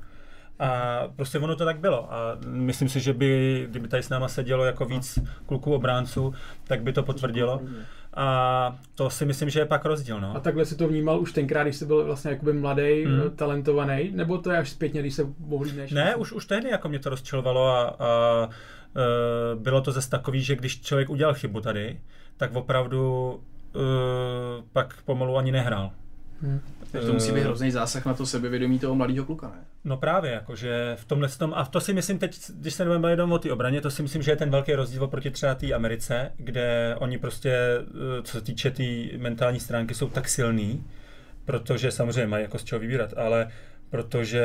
[0.59, 2.13] A prostě ono to tak bylo.
[2.13, 6.83] A myslím si, že by, kdyby tady s náma sedělo jako víc kluků obránců, tak
[6.83, 7.61] by to potvrdilo.
[8.15, 10.21] A to si myslím, že je pak rozdíl.
[10.21, 10.37] No.
[10.37, 13.37] A takhle si to vnímal už tenkrát, když jsi byl vlastně jakoby mladý, Mm.
[13.37, 15.91] talentovaný, nebo to je až zpětně, když se ohlídneš?
[15.93, 18.49] Ne, už, už tehdy jako mě to rozčilovalo a, a
[18.97, 22.01] e, bylo to zase takový, že když člověk udělal chybu tady,
[22.37, 23.41] tak opravdu
[23.75, 25.91] e, pak pomalu ani nehrál.
[26.43, 26.61] Hm.
[26.93, 29.65] Tak to musí být hrozný zásah na to sebevědomí toho mladého kluka, ne?
[29.85, 33.33] No právě, jakože v tomhle tom, a to si myslím teď, když se nebudeme jenom
[33.33, 36.33] o té obraně, to si myslím, že je ten velký rozdíl oproti třeba té Americe,
[36.37, 40.85] kde oni prostě, eh, co se týče té tý mentální stránky, jsou tak silný,
[41.45, 43.49] protože samozřejmě mají jako z čeho vybírat, ale
[43.91, 44.45] protože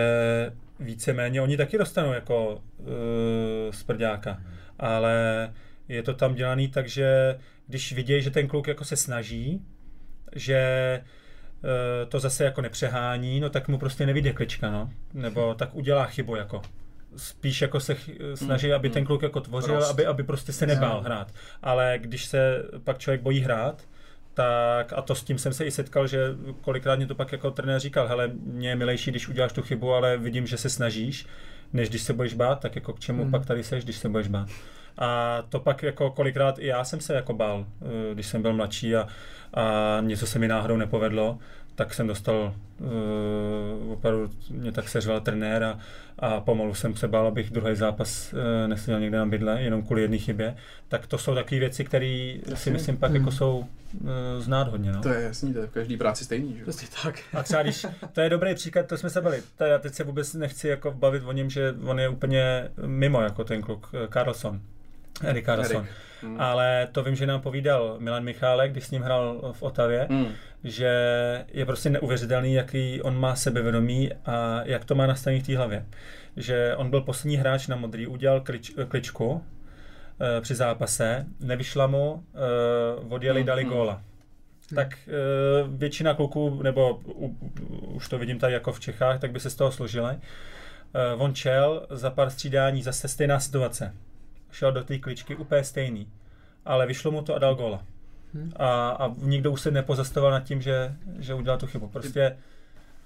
[0.80, 2.88] víceméně oni taky dostanou jako uh,
[3.72, 4.42] z prďáka,
[4.80, 5.50] ale
[5.88, 9.62] je to tam dělaný tak, že když vidějí, že ten kluk jako se snaží,
[10.36, 14.90] že eh, to zase jako nepřehání, no tak mu prostě nevyjde klička, no.
[15.14, 16.62] Nebo tak udělá chybu jako.
[17.16, 19.92] Spíš jako se ch- snaží, aby ten kluk jako tvořil, Rost.
[19.92, 21.32] aby, aby prostě se nebál hrát.
[21.62, 23.84] Ale když se pak člověk bojí hrát,
[24.34, 26.20] tak a to s tím jsem se i setkal, že
[26.62, 29.94] kolikrát mě to pak jako trenér říkal, hele, mně je milejší, když uděláš tu chybu,
[29.94, 31.26] ale vidím, že se snažíš,
[31.74, 33.32] než když se budeš bát, tak jako k čemu hmm.
[33.32, 34.50] pak tady seš, když se budeš bát.
[34.98, 38.54] A to pak jako kolikrát i já jsem se jako bál, eh, když jsem byl
[38.54, 39.08] mladší a,
[39.54, 41.38] a něco se mi náhodou nepovedlo,
[41.76, 45.80] tak jsem dostal, uh, opravdu mě tak seřval trenér a,
[46.20, 50.02] a pomalu jsem se bál, abych druhý zápas uh, neseděl někde na bydle, jenom kvůli
[50.02, 50.56] jedné chybě.
[50.88, 53.20] Tak to jsou takové věci, které si myslím pak Hmm.
[53.20, 54.92] jako jsou uh, znát hodně.
[54.92, 55.02] No.
[55.02, 56.60] To je jasný, to je v každý práci stejný, že?
[56.60, 56.64] jo?
[56.64, 57.20] Prostě tak.
[57.34, 60.34] A třeba když, to je dobrý příklad, to jsme se bavili, teda teď se vůbec
[60.34, 64.62] nechci jako bavit o něm, že on je úplně mimo jako ten kluk, eh, Carlson.
[65.22, 65.88] Erik Carlson.
[66.22, 66.42] Hmm.
[66.42, 70.28] Ale to vím, že nám povídal Milan Michálek, když s ním hrál v Otavě, Hmm.
[70.64, 70.90] že
[71.54, 75.86] je prostě neuvěřitelný, jaký on má sebevědomí a jak to má nastavený v té hlavě.
[76.38, 79.44] Že on byl poslední hráč na modrý, udělal klič, kličku
[80.38, 83.72] eh, při zápase, nevyšla mu, eh, odjeli, Hmm, dali hmm.
[83.72, 84.02] góla.
[84.76, 85.12] Tak eh,
[85.68, 87.38] většina kluků, nebo u, u,
[87.96, 90.16] už to vidím tady jako v Čechách, tak by se z toho složili.
[90.16, 93.94] Eh, on čel za pár střídání, zase stejná situace.
[94.54, 96.08] Šel do té kličky úplně stejný,
[96.66, 97.84] ale vyšlo mu to a dal góla.
[98.34, 98.52] Hmm.
[98.56, 101.88] A, a nikdo už se nepozastavoval nad tím, že, že udělal tu chybu.
[101.88, 102.38] Prostě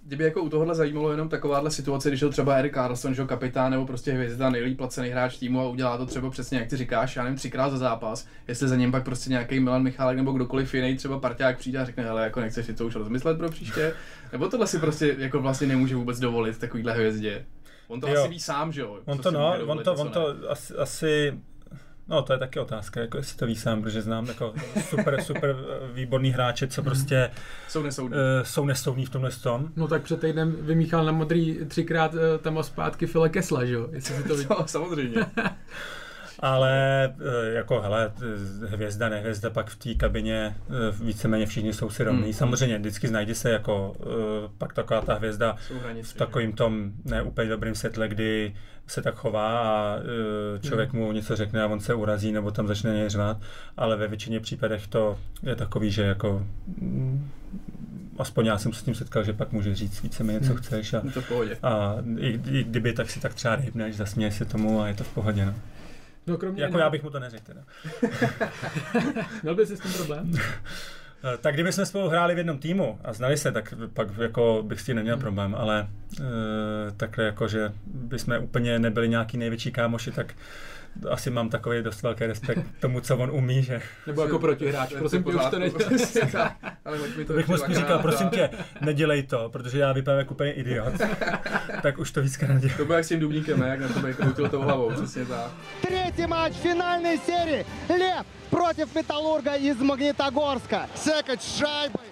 [0.07, 3.27] Kdyby jako u tohohle zajímalo jenom takováhle situace, když je třeba Erik Carlson, že jo,
[3.27, 6.77] kapitán nebo prostě hvězda, nejlíp placený hráč týmu a udělá to třeba přesně jak ty
[6.77, 10.31] říkáš, já nevím, třikrát za zápas, jestli za něm pak prostě nějaký Milan Michálek nebo
[10.31, 13.49] kdokoliv jiný, třeba parťák přijde a řekne, hele, jako nechceš si to už rozmyslet pro
[13.49, 13.93] příště,
[14.31, 17.45] nebo tohle si prostě jako vlastně nemůže vůbec dovolit takovýhle hvězdě.
[17.87, 18.19] On to Jo.
[18.21, 18.97] asi ví sám, že jo?
[19.05, 20.13] on to no, on dovolit to, on ne.
[20.13, 21.39] to asi, asi
[22.09, 24.53] No, to je taky otázka, jako jestli to ví sám, protože znám jako
[24.89, 25.55] super, super
[25.93, 27.31] výborný hráče, co prostě
[27.67, 28.17] Jsou nesoudní.
[28.17, 29.67] uh, jsou nesoudní v tomhle tom.
[29.75, 33.73] No tak před týdnem vymíchal na modrý třikrát uh, tam a zpátky File Kesla, že
[33.73, 33.87] jo?
[33.91, 34.35] Jestli si to.
[34.49, 35.25] No, samozřejmě.
[36.39, 38.11] Ale eh, jako, hele,
[38.63, 40.73] eh, hvězda, nehvězda, pak v té kabině eh,
[41.03, 42.23] víceméně všichni jsou si rovní.
[42.23, 42.33] Hmm.
[42.33, 43.95] Samozřejmě vždycky najde se jako
[44.57, 45.55] pak taková ta hvězda
[46.03, 48.55] v takovým tom ne úplně dobrým světle, kdy
[48.87, 49.99] se tak chová a
[50.61, 53.37] člověk mu něco řekne a on se urazí nebo tam začne něj řvát,
[53.77, 56.45] ale ve většině případech to je takový, že jako
[56.81, 57.29] mm,
[58.17, 60.57] aspoň já jsem se s tím setkal, že pak může říct víceméně, co Hmm.
[60.57, 61.21] chceš a, to
[61.63, 65.03] a i, i, kdyby, tak si tak třeba rýbneš, zasměješ se tomu a je to
[65.03, 65.45] v pohodě.
[65.45, 65.53] No.
[66.27, 67.61] No kromě Jako já bych mu to neřekl teda.
[69.43, 70.31] Měl bys s tím problém?
[71.33, 74.63] Eh, Tak kdyby jsme spolu hráli v jednom týmu a znali se, tak pak jako
[74.67, 75.87] bych s tím neměl problém, ale
[76.19, 76.23] e,
[76.97, 80.33] takhle jako, že bychom úplně nebyli nějaký největší kámoši, tak
[81.10, 84.92] asi mám takový dost velký respekt k tomu, co on umí, že Nebo jako protihráč,
[84.98, 85.74] prosím tě, už to není.
[86.84, 88.02] Ale hoď mi to bych mu ještě spíš říkal, dvakrát.
[88.02, 90.94] prosím tě, nedělej to, protože já vypadám jako úplně idiot.
[91.82, 92.76] tak už to víckrát nedělám.
[92.76, 93.68] To bylo jak s tím dubníkem, ne?
[93.68, 95.50] Jak na tebe kroutil tou hlavou, přesně tak.
[95.80, 97.64] Третий матч финальной серии.
[97.88, 100.86] Лев против Металлурга из Магнитогорска.
[100.94, 102.06] Секач с шайбой.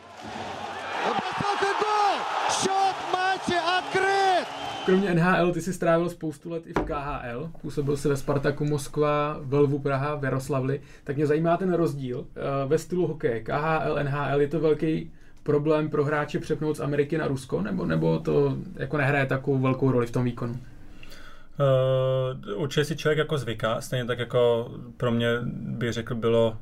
[1.07, 2.19] Бросок и гол!
[2.51, 4.47] Счет матча открыт!
[4.86, 9.38] Kromě NHL, ty jsi strávil spoustu let i v KHL, působil jsi ve Spartaku Moskva,
[9.42, 13.40] Velvu Praha, v Jaroslavli, tak mě zajímá ten rozdíl eh, ve stylu hokeje.
[13.40, 15.12] KHL, NHL, je to velký
[15.44, 19.92] problém pro hráče přepnout z Ameriky na Rusko, nebo, nebo to jako nehraje takovou velkou
[19.92, 20.54] roli v tom výkonu?
[20.54, 26.58] Uh, určitě si člověk jako zvyká, stejně tak jako pro mě bych řekl bylo,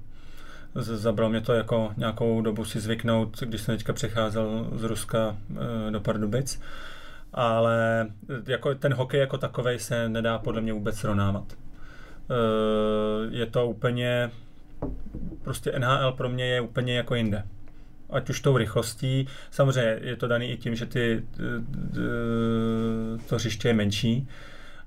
[0.76, 5.58] zabralo mě to jako nějakou dobu si zvyknout, když jsem teďka přecházel z Ruska uh,
[5.92, 6.62] do Pardubic,
[7.34, 11.46] ale eh, jako ten hokej jako takovej se nedá podle mě vůbec srovnávat.
[12.30, 14.32] Uh, je to úplně,
[15.41, 17.43] prostě NHL pro mě je úplně jako jinde
[18.13, 19.28] ať už tou rychlostí.
[19.52, 21.54] Samozřejmě je to daný i tím, že ty, eh,
[23.30, 24.28] to hřiště je menší,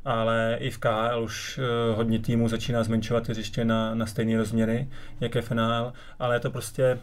[0.05, 1.61] ale i v KHL už
[1.95, 4.89] hodně týmů začíná zmenšovat ty hřiště na, na stejné rozměry,
[5.21, 6.99] jak je v NHL, ale je to prostě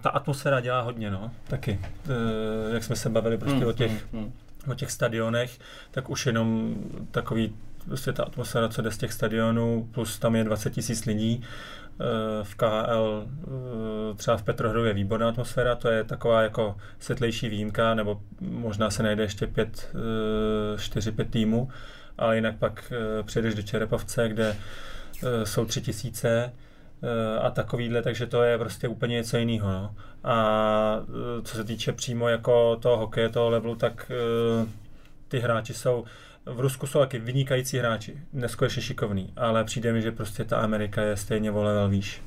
[0.00, 1.80] ta atmosféra dělá hodně, no, taky.
[1.84, 4.32] Eh, Jak jsme se bavili prostě o těch Hmm, hmm.
[4.72, 5.58] o těch stadionech,
[5.90, 6.74] tak už jenom
[7.10, 11.42] takový prostě ta atmosféra, co jde z těch stadionů, plus tam je 20 tisíc lidí.
[12.00, 17.48] Eh, V KHL eh, třeba v Petrohradově je výborná atmosféra, to je taková jako světlejší
[17.48, 21.70] výjimka, nebo možná se najde ještě pět, eh, čtyři, pět týmů,
[22.18, 24.56] ale jinak pak eh, přijedeš do Čerepovce, kde
[25.22, 26.52] eh, jsou tři tisíce eh,
[27.42, 29.68] a takovýhle, takže to je prostě úplně něco jiného.
[29.68, 29.94] No.
[30.24, 34.66] A eh, co se týče přímo jako toho hokeje, toho levelu, tak eh,
[35.28, 36.04] ty hráči jsou
[36.46, 41.02] v Rusku jsou taky vynikající hráči, neskutečně šikovný, ale přijde mi, že prostě ta Amerika
[41.02, 42.22] je stejně o level výš.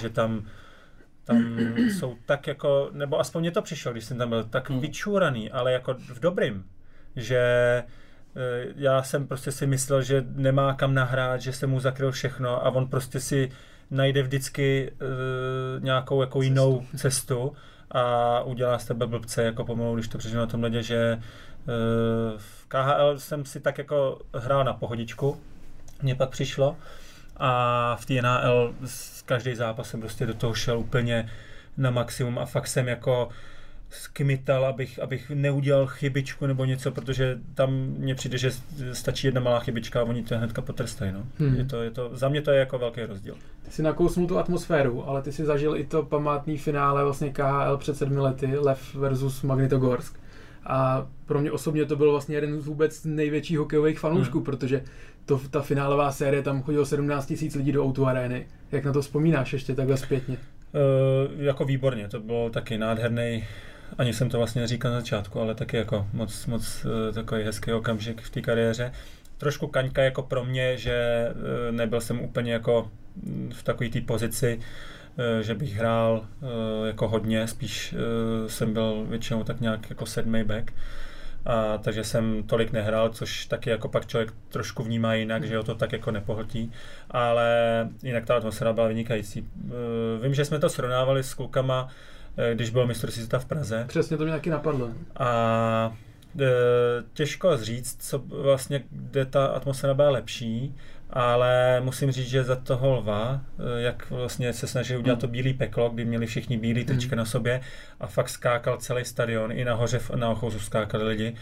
[0.00, 0.44] Že tam
[1.24, 1.58] tam
[1.98, 4.80] jsou tak jako, nebo aspoň mě to přišlo, když jsem tam byl, tak Hmm.
[4.80, 6.64] vyčúraný, ale jako v dobrým,
[7.16, 12.12] že eh, já jsem prostě si myslel, že nemá kam nahrát, že se mu zakryl
[12.12, 13.50] všechno a on prostě si
[13.90, 17.52] najde vždycky uh, nějakou jako jinou cestu.
[17.90, 22.38] a udělá z tebe blbce jako pomalu, když to přežiju na tom ledě, že uh,
[22.38, 25.40] v KHL jsem si tak jako hrál na pohodičku,
[26.02, 26.76] mně pak přišlo
[27.36, 31.30] a v té NHL s každý zápas jsem prostě do toho šel úplně
[31.76, 33.28] na maximum a fakt jsem jako
[33.90, 38.50] skmital, abych, abych neudělal chybičku nebo něco, protože tam mně přijde, že
[38.92, 41.12] stačí jedna malá chybička a oni to hnedka potrestají.
[41.12, 41.22] No.
[41.38, 41.56] Hmm.
[41.56, 43.34] Je to, je to, za mě to je jako velký rozdíl.
[43.64, 47.76] Ty jsi nakousnul tu atmosféru, ale ty si zažil i to památný finále vlastně KHL
[47.76, 50.20] před sedmi lety, Lev versus Magnitogorsk.
[50.66, 54.44] A pro mě osobně to byl vlastně jeden z vůbec největších hokejových fanoušků, hmm.
[54.44, 54.82] protože
[55.26, 58.46] to, ta finálová série, tam chodilo 17 000 lidí do Outu arény.
[58.72, 60.36] Jak na to vzpomínáš ještě takhle zpětně?
[60.36, 63.44] Uh, jako výborně, to bylo taky nádherný,
[63.98, 67.72] ani jsem to vlastně neříkal na začátku, ale taky jako moc, moc uh, takový hezký
[67.72, 68.92] okamžik v té kariéře.
[69.38, 72.90] Trošku kaňka jako pro mě, že uh, nebyl jsem úplně jako
[73.22, 76.26] mm, v takové té pozici, uh, že bych hrál
[76.86, 77.94] jako hodně, spíš
[78.46, 80.72] jsem byl většinou tak nějak jako sedmý back.
[81.46, 85.62] A, takže jsem tolik nehrál, což taky jako pak člověk trošku vnímá jinak, že ho
[85.62, 86.72] to tak jako nepohltí,
[87.10, 89.48] ale jinak ta atmosféra byla vynikající.
[89.68, 92.15] Eh, Vím, že jsme to srovnávali s klukama, eh,
[92.54, 94.90] když byl mistrovství světa v Praze Přesně to mě taky napadlo.
[95.16, 95.96] a
[96.40, 96.44] eh,
[97.12, 100.74] těžko říct, co vlastně, kde ta atmosféra byla lepší,
[101.10, 105.54] ale musím říct, že za toho lva, eh, jak vlastně se snažili udělat to bílý
[105.54, 107.60] peklo, kdy měli všichni bílý trička na sobě
[108.00, 111.34] a fakt skákal celý stadion, i nahoře na Ochouzu skákali lidi,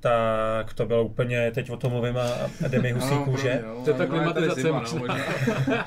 [0.00, 2.28] tak to bylo úplně, teď o tom mluvím a,
[2.68, 3.62] jde mi husí kůže.
[3.66, 3.84] no.
[3.84, 5.04] To je ta klimatizace zima, no.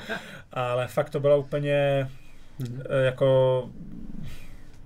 [0.52, 3.68] Ale fakt to byla úplně eh, jako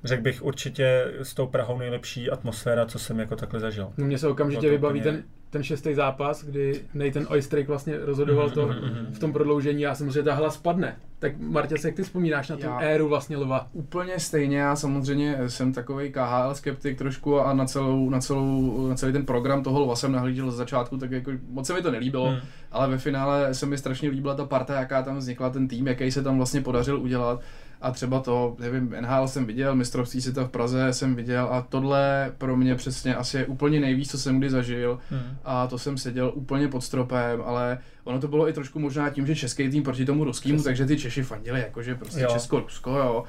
[0.05, 3.89] řekl bych určitě s tou Prahou nejlepší atmosféra, co jsem jako takhle zažil.
[3.97, 8.51] No mně se okamžitě vybaví úplně- ten, ten šestý zápas, kdy Nathan Oystrake vlastně rozhodoval
[8.51, 8.71] to
[9.13, 10.97] v tom prodloužení a samozřejmě ta hla spadne.
[11.19, 13.69] Tak Martěs, jak ty vzpomínáš na tu Já- éru vlastně Lva?
[13.73, 18.95] Úplně stejně, já samozřejmě jsem takový KHL skeptik trošku a na, celou, na, celou, na
[18.95, 21.91] celý ten program toho lva jsem nahlížel ze začátku, tak jako moc se mi to
[21.91, 22.39] nelíbilo, Hmm.
[22.73, 26.11] ale ve finále se mi strašně líbila ta parta, jaká tam vznikla, ten tým, jaký
[26.11, 27.41] se tam vlastně podařil udělat.
[27.87, 32.33] A třeba to, nevím, NHL jsem viděl, mistrovství světa v Praze jsem viděl a tohle
[32.39, 35.37] pro mě přesně asi je úplně nejvíc, co jsem kdy zažil Hmm.
[35.45, 39.27] a to jsem seděl úplně pod stropem, ale ono to bylo i trošku možná tím,
[39.27, 42.29] že český tým proti tomu ruskému, takže ty Češi fandili jakože prostě Jo.
[42.33, 43.25] Česko-Rusko, jo.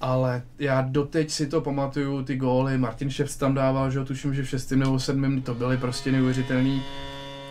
[0.00, 4.34] Ale já doteď si to pamatuju, ty góly, Martin Ševc tam dával, že jo, tuším,
[4.34, 6.82] že v šestém nebo sedmém to byly prostě neuvěřitelný,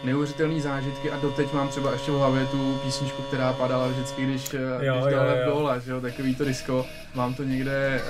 [0.04, 4.54] neuvěřitelný zážitky a doteď mám třeba ještě v hlavě tu písničku, která padala vždycky, když,
[4.54, 5.54] eh, Jo, když jo, dal jo.
[5.54, 6.86] góla, že jo, takový to disco,
[7.16, 8.02] mám to někde,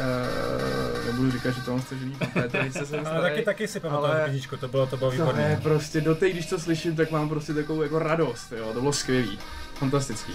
[1.02, 4.12] uh, nebudu říkat, že to mám živý, protože se jsem Ale taky, taky si pamatuju
[4.12, 5.50] ale- písničku, to bylo, to bylo To výborné.
[5.50, 8.94] je prostě, doteď, když to slyším, tak mám prostě takovou jako radost, jo, to bylo
[8.94, 9.40] skvělý,
[9.74, 10.34] fantastický.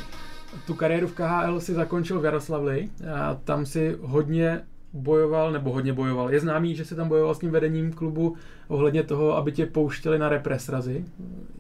[0.67, 2.89] Tu kariéru v KHL si zakončil v Jaroslavli
[3.21, 4.61] a tam si hodně
[4.97, 6.33] bojoval, nebo hodně bojoval.
[6.33, 8.37] Je známý, že se tam bojoval s tím vedením klubu
[8.69, 11.05] ohledně toho, aby tě pouštěli na represrazy.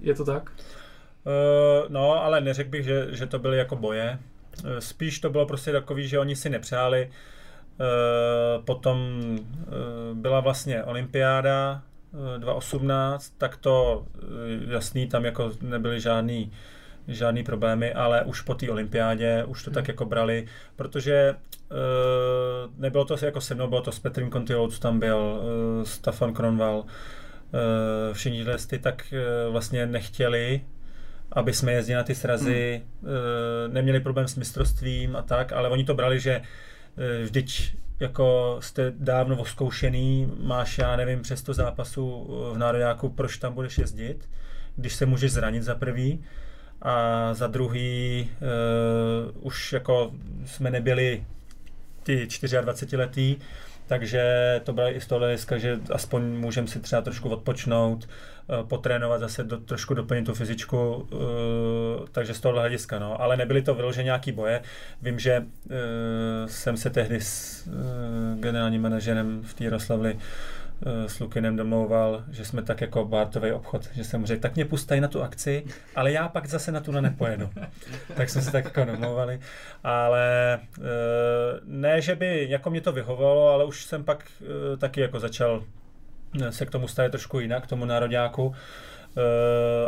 [0.00, 0.50] Je to tak?
[0.50, 4.18] Uh, no, ale neřekl bych, že, že to byly jako boje.
[4.64, 7.10] Eh, Spíš to bylo prostě takový, že oni si nepřáli.
[7.80, 16.00] Uh, potom uh, byla vlastně olympiáda uh, 2018, tak to uh, jasný, tam jako nebyly
[16.00, 16.52] žádný
[17.08, 21.34] žádný problémy, ale už po té olympiádě už to tak jako brali, protože
[21.70, 21.76] uh,
[22.78, 26.34] nebylo to jako se mnou, bylo to s Petrem Contilou, co tam byl, uh, Stefan
[26.34, 26.84] Kronval, uh,
[28.12, 30.60] všichni ty tak uh, vlastně nechtěli,
[31.32, 33.74] aby jsme jezdili na ty srazy, hmm.
[33.74, 38.92] neměli problém s mistrovstvím a tak, ale oni to brali, že eh, vždyť jako jste
[38.96, 44.28] dávno oskoušený, máš, já nevím, přes to zápasu v nároďáku, proč tam budeš jezdit,
[44.76, 46.24] když se můžeš zranit za prvý
[46.82, 48.30] a za druhý
[49.34, 50.12] uh, už jako
[50.46, 51.24] jsme nebyli
[52.02, 52.28] ty
[52.62, 53.36] 24 letý,
[53.86, 54.24] takže
[54.64, 59.20] to bylo i z toho hlediska, že aspoň můžeme si třeba trošku odpočnout, eh, potrénovat,
[59.20, 61.16] zase do, trošku doplnit tu fyzičku, eh,
[62.12, 63.20] takže z toho hlediska, no.
[63.20, 64.62] Ale nebyly to vyloženě nějaký boje.
[65.02, 65.46] Vím, že
[66.46, 67.68] jsem se tehdy s
[68.40, 70.18] generálním manažerem v eh,
[71.06, 74.64] s Lukinem domlouval, že jsme tak jako bartový obchod, že jsem mu řekl, tak mě
[74.64, 77.50] pustají na tu akci, ale já pak zase na tu na nepojedu.
[78.16, 79.40] tak jsme se tak jako domlouvali,
[79.84, 80.80] ale eh,
[81.64, 85.64] ne, že by jako mě to vyhovovalo, ale už jsem pak eh, taky jako začal
[86.42, 88.54] eh, se k tomu stavět trošku jinak, k tomu nároďáku.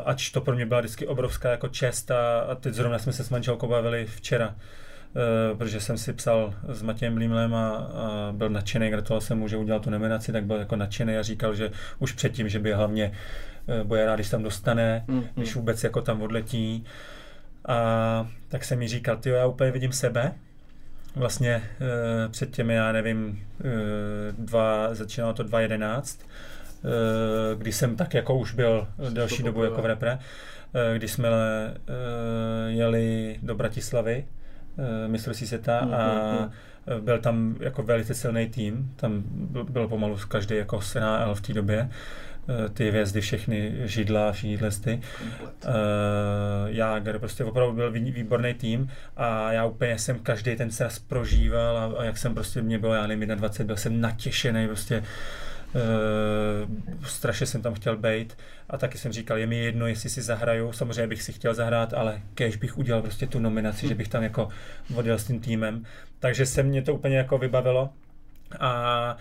[0.05, 3.25] Ač to pro mě byla vždycky obrovská jako čest a, a teď zrovna jsme se
[3.25, 4.55] s manželkou bavili včera,
[5.59, 9.57] protože jsem si psal s Matějem Blímlem a, a byl nadšený, gratuloval jsem mu, že
[9.57, 13.13] udělal tu nominaci, tak byl jako nadšený a říkal, že už předtím, že by hlavně
[13.67, 16.85] uh, bude rád, když tam dostane, Mm, když vůbec jako tam odletí.
[17.69, 20.33] A tak jsem mi říkal, ty já úplně vidím sebe,
[21.17, 28.15] vlastně uh, před těmi, já nevím, uh, dva, začínalo to 2011, uh, kdy jsem tak
[28.15, 31.35] jako už byl delší dobu jako v repre, uh, když jsme uh,
[32.69, 34.25] jeli do Bratislavy,
[35.09, 36.51] mistrovství světa Mm, a mm,
[36.97, 41.41] uh, byl tam jako velice silný tým, tam byl, pomalu každý jako z NHL v
[41.41, 41.91] té době,
[42.49, 45.01] uh, ty hvězdy všechny, Židla, všichni ty.
[45.67, 46.69] Uh,
[47.19, 52.01] prostě opravdu byl vý- výborný tým a já úplně jsem každý ten sraz prožíval a,
[52.01, 54.99] a jak jsem prostě, mě bylo, já nevím, 21, byl jsem natěšený, prostě.
[54.99, 55.05] Uh,
[57.03, 58.39] strašně jsem tam chtěl být
[58.71, 61.95] a taky jsem říkal, je mi jedno, jestli si zahraju, samozřejmě bych si chtěl zahrát,
[61.95, 64.49] ale kež bych udělal prostě tu nominaci, že bych tam jako
[64.95, 65.85] odjel s tím týmem,
[66.19, 67.91] takže se mě to úplně jako vybavilo
[68.61, 69.17] a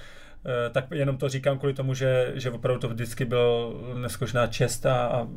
[0.45, 4.85] eh, tak jenom to říkám kvůli tomu, že, že opravdu to vždycky byl neskutečná čest
[4.85, 5.27] a, a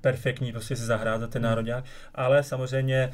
[0.00, 3.10] perfektní prostě si zahrát za ten národák, ale samozřejmě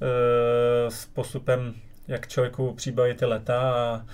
[0.00, 1.74] eh, s postupem
[2.08, 4.04] jak člověku příbaví ty leta a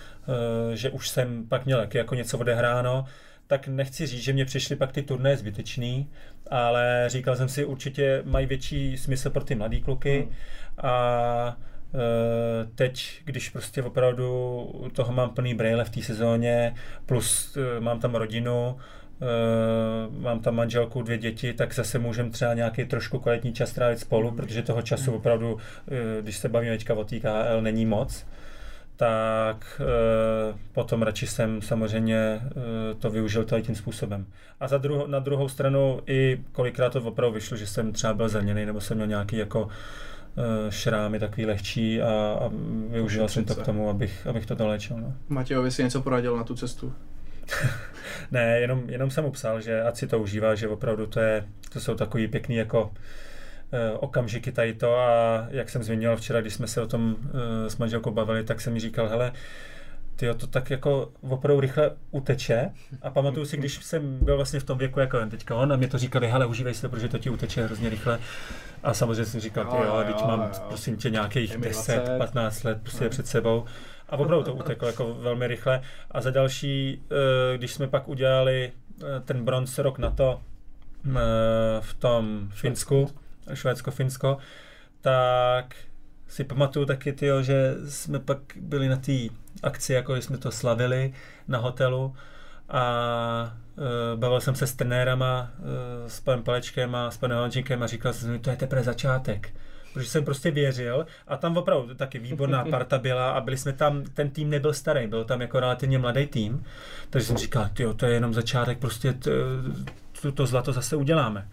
[0.72, 3.04] e, že už jsem pak měl jako něco odehráno,
[3.46, 6.10] tak nechci říct, že mě přišly pak ty turné zbytečný,
[6.50, 10.28] ale říkal jsem si, určitě mají větší smysl pro ty mladý kluky
[10.82, 11.56] a
[11.94, 16.74] e, teď, když prostě opravdu toho mám plný brejle v té sezóně,
[17.06, 18.76] plus e, mám tam rodinu,
[19.20, 23.98] Uh, mám tam manželku, dvě děti, tak zase můžeme třeba nějaký trošku kvalitní čas trávit
[23.98, 25.60] spolu, protože toho času opravdu, uh,
[26.20, 28.26] když se bavíme teďka o té KHL, není moc.
[29.00, 32.40] tak e, potom radši jsem samozřejmě e,
[32.98, 34.26] to využil tady tím způsobem.
[34.60, 38.28] A za druho, na druhou stranu i kolikrát to opravdu vyšlo, že jsem třeba byl
[38.28, 39.68] zraněný nebo jsem měl nějaký jako
[40.68, 42.08] e, šrámy takový lehčí a,
[42.40, 42.50] a
[42.88, 44.96] využil jsem to k tomu, abych, abych to dolečil.
[44.96, 45.14] No.
[45.28, 46.92] Matějovi si něco poradil na tu cestu?
[48.30, 51.44] ne, jenom, jenom jsem mu psal, že ať si to užívá, že opravdu to, je,
[51.72, 52.92] to jsou takový pěkný jako
[53.72, 57.16] Eh, okamžiky tady to a jak jsem zmínil včera, když jsme se o tom
[57.66, 59.32] eh, s manželkou bavili, tak jsem mi říkal, hele,
[60.16, 62.70] ty to tak jako opravdu rychle uteče
[63.02, 65.76] a pamatuju si, když jsem byl vlastně v tom věku jako jen teďka on a
[65.76, 68.18] mě to říkali, hele, užívej si to, protože to ti uteče hrozně rychle.
[68.82, 70.64] A samozřejmě jsem říkal, ty jo, teď mám, jo.
[70.68, 73.64] prosím tě, nějakých 10, 15 let prostě před sebou.
[74.10, 75.80] A opravdu to uteklo jako velmi rychle.
[76.10, 78.72] A za další, eh, když jsme pak udělali
[79.24, 80.40] ten bronz rok na to
[81.80, 83.10] v tom Finsku,
[83.54, 84.38] Švédsko-Finsko,
[85.00, 85.74] tak
[86.28, 89.12] si pamatuju taky, tyjo, že jsme pak byli na té
[89.62, 91.14] akci, jako jsme to slavili
[91.48, 92.14] na hotelu
[92.68, 95.66] a uh, bavil jsem se s trenérama, uh,
[96.08, 99.52] s panem Palečkem a s panem Halančíkem a říkal jsem, to je teprve začátek.
[99.94, 104.04] Protože jsem prostě věřil a tam opravdu taky výborná parta byla a byli jsme tam,
[104.04, 106.64] ten tým nebyl starý, byl tam jako relativně mladý tým,
[107.10, 109.14] takže jsem říkal, tyjo, to je jenom začátek, prostě
[110.22, 111.48] to, to zlato zase uděláme.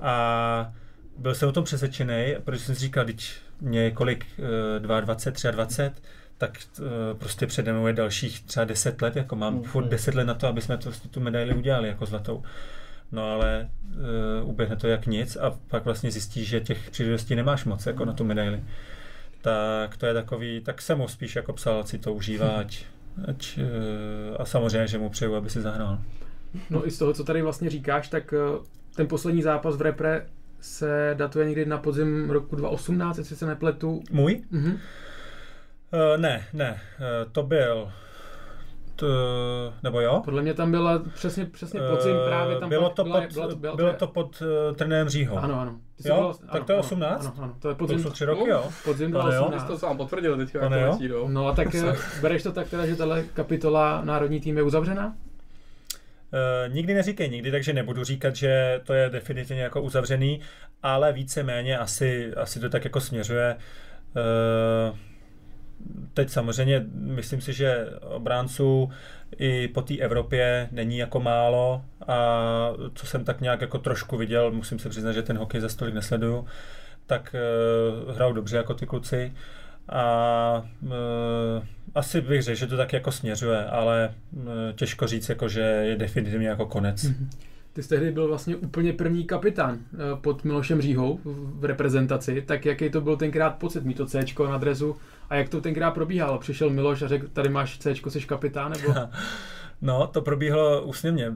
[0.00, 0.72] A
[1.18, 4.26] byl jsem o tom přesvědčený, protože jsem si říkal, když mě je kolik,
[4.78, 6.02] 22, eh, 23,
[6.38, 6.86] tak uh,
[7.18, 9.62] prostě přede mnou je dalších třeba 10 let, jako mám mm.
[9.62, 12.42] furt 10 let na to, aby jsme to, tu medaili udělali jako zlatou.
[13.12, 13.70] No ale
[14.42, 18.04] uh, uběhne to jak nic a pak vlastně zjistíš, že těch příležitostí nemáš moc jako
[18.04, 18.62] na tu medaili.
[19.42, 22.84] Tak to je takový, tak jsem mu spíš jako psal, si to užívá, ať,
[23.28, 25.98] ať, uh, a samozřejmě, že mu přeju, aby si zahrál.
[26.70, 28.34] No i z toho, co tady vlastně říkáš, tak
[28.96, 30.26] ten poslední zápas v repre
[30.60, 34.02] se datuje někdy na podzim roku 2018, jestli se nepletu.
[34.10, 34.42] Můj?
[34.50, 34.70] Mhm.
[34.70, 37.92] Uh, ne, ne, uh, to byl
[39.00, 39.06] to,
[39.82, 40.22] nebo jo?
[40.24, 43.54] Podle mě tam byla přesně, přesně podzim uh, právě tam bylo to, byla, pod, byla,
[43.54, 45.36] byla, bylo to pod uh, trenérem Říhou.
[45.36, 45.76] Ano, ano.
[46.02, 46.14] Ty jo?
[46.14, 47.26] Bylo, tak ano, to je 18?
[47.26, 47.96] Ano, ano, to je podzim.
[47.96, 48.64] To jsou tři roky, jo?
[48.84, 49.64] Podzim 2018.
[49.64, 50.76] To sám potvrdil teďka.
[50.76, 51.28] Jako jo?
[51.28, 51.68] No a tak
[52.22, 55.06] bereš to tak teda, že tahle kapitola národní tým je uzavřená?
[55.06, 60.40] Uh, nikdy neříkej nikdy, takže nebudu říkat, že to je definitivně jako uzavřený,
[60.82, 63.56] ale víceméně asi, asi to tak jako směřuje.
[64.90, 64.96] Uh,
[66.14, 68.90] teď samozřejmě myslím si, že obránců
[69.38, 74.50] i po té Evropě není jako málo a co jsem tak nějak jako trošku viděl,
[74.50, 76.46] musím se přiznat, že ten hokej za stolik nesleduju,
[77.06, 77.34] tak
[78.06, 79.32] uh, hrajou dobře jako ty kluci
[79.88, 80.90] a uh,
[81.94, 84.42] asi bych řekl, že to tak jako směřuje, ale uh,
[84.74, 87.04] těžko říct, jako, že je definitivně jako konec.
[87.04, 87.26] Mm-hmm.
[87.72, 89.78] Ty jsi tehdy byl vlastně úplně první kapitán
[90.20, 94.58] pod Milošem Říhou v reprezentaci, tak jaký to byl tenkrát pocit mít to C na
[94.58, 94.96] drezu
[95.30, 96.38] a jak to tenkrát probíhalo?
[96.38, 98.94] Přišel Miloš a řekl, tady máš C, jsi kapitán, nebo...
[99.82, 101.32] No, to probíhalo úsměvně.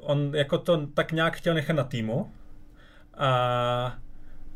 [0.00, 2.32] On jako to tak nějak chtěl nechat na týmu
[3.20, 3.98] a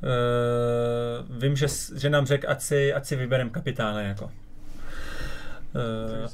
[0.03, 1.66] uh, vím, že,
[1.97, 4.24] že nám řekl, ať si, ať si vyberem kapitána jako.
[4.24, 4.30] Uh,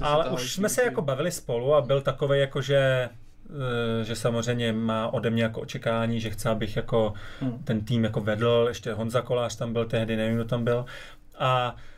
[0.01, 3.09] ale už jsme se jako bavili spolu a byl takový jako, že
[3.49, 7.59] uh, že samozřejmě má ode mě jako očekání, že chce, abych jako hmm.
[7.65, 10.85] ten tým jako vedl, ještě Honza Kolář tam byl tehdy, nevím, kdo tam byl.
[11.39, 11.90] A Uh,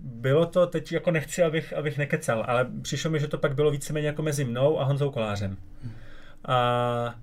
[0.00, 3.70] bylo to, teď jako nechci, abych, abych nekecal, ale přišlo mi, že to pak bylo
[3.70, 5.56] víceméně jako mezi mnou a Honzou Kolářem.
[6.44, 7.14] A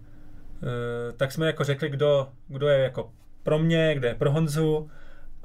[0.64, 3.12] Eh, tak jsme jako řekli, kdo, kdo je jako
[3.44, 4.90] pro mě, kdo je pro Honzu.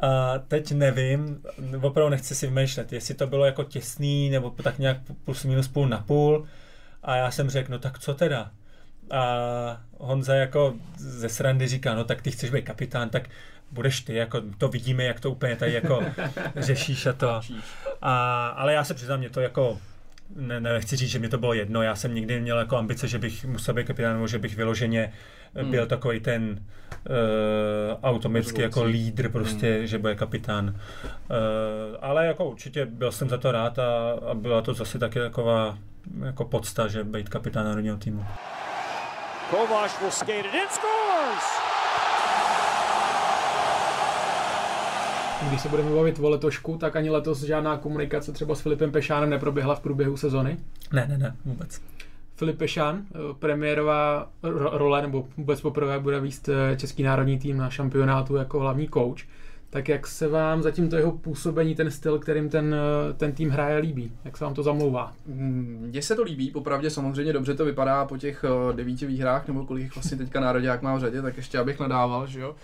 [0.01, 1.43] A teď nevím,
[1.83, 5.89] opravdu nechci si vymýšlet, jestli to bylo jako těsný, nebo tak nějak plus minus půl
[5.89, 6.47] na půl.
[7.03, 8.51] A já jsem řekl, no tak co teda?
[9.11, 13.29] A Honza jako ze srandy říká, no tak ty chceš být kapitán, tak
[13.73, 16.05] budeš ty, jako to vidíme, jak to úplně tady jako
[16.57, 17.41] řešíš a to.
[18.03, 19.79] A, ale já se přiznám, mě to jako
[20.37, 23.19] ne, nechci říct, že mi to bylo jedno, já jsem nikdy neměl jako ambice, že
[23.19, 25.13] bych musel být kapitán, nebo že bych vyloženě
[25.55, 25.71] hmm.
[25.71, 29.87] byl takový ten uh, automaticky jako lídr prostě, hmm.
[29.87, 30.69] že bude kapitán.
[30.69, 30.77] Uh,
[32.01, 35.79] ale jako určitě byl jsem za to rád a, a byla to zase taky taková
[36.25, 38.27] jako podsta, že být kapitán národního týmu.
[39.51, 41.72] Kováš will skate it in, scores!
[45.49, 49.31] Když se budeme bavit o letošku, tak ani letos žádná komunikace třeba s Filipem Pešánem
[49.31, 50.57] neproběhla v průběhu sezony?
[50.93, 51.81] Ne, ne, ne, vůbec.
[52.37, 54.31] Filip Pešán, eh, premiérová
[54.73, 59.19] role, nebo vůbec poprvé bude výst eh, český národní tým na šampionátu jako hlavní coach.
[59.73, 63.51] Tak jak se vám zatím to jeho působení, ten styl, kterým ten, eh, ten tým
[63.51, 64.13] hraje, líbí?
[64.25, 65.13] Jak se vám to zamlouvá?
[65.27, 69.65] Mm, mně se to líbí, popravdě samozřejmě dobře to vypadá po těch devíti výhrách, nebo
[69.65, 72.55] kolik vlastně teďka národák má v řadě, tak ještě abych nadával, že jo.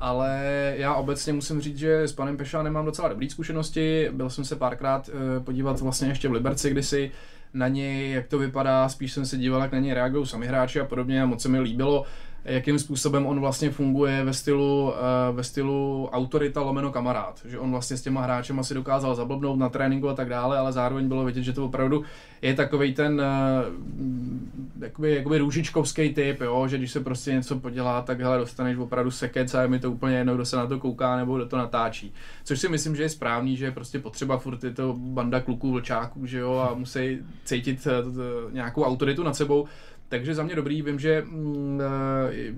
[0.00, 4.10] ale já obecně musím říct, že s panem Pešánem mám docela dobré zkušenosti.
[4.12, 7.10] Byl jsem se párkrát eh, podívat vlastně ještě v Liberci kdysi
[7.54, 10.80] na něj, jak to vypadá, spíš jsem se díval, jak na něj reagují sami hráči
[10.80, 12.04] a podobně a moc se mi líbilo,
[12.48, 17.40] jakým způsobem on vlastně funguje ve stylu, eh, ve stylu autorita lomeno kamarád.
[17.44, 20.72] Že on vlastně s těma hráčem asi dokázal zablbnout na tréninku a tak dále, ale
[20.72, 22.04] zároveň bylo vidět, že to opravdu
[22.42, 26.68] je takový ten uh, jakoby, jakoby růžičkovský typ, jo?
[26.68, 29.92] že když se prostě něco podělá, tak hele, dostaneš opravdu sekec a je mi to
[29.92, 32.14] úplně jedno, kdo se na to kouká nebo kdo to natáčí.
[32.44, 35.72] Což si myslím, že je správný, že je prostě potřeba furt je to banda kluků,
[35.72, 39.66] vlčáků, že jo, a musí cítit uh, nějakou autoritu nad sebou.
[40.08, 41.80] Takže za mě dobrý, vím, že mm,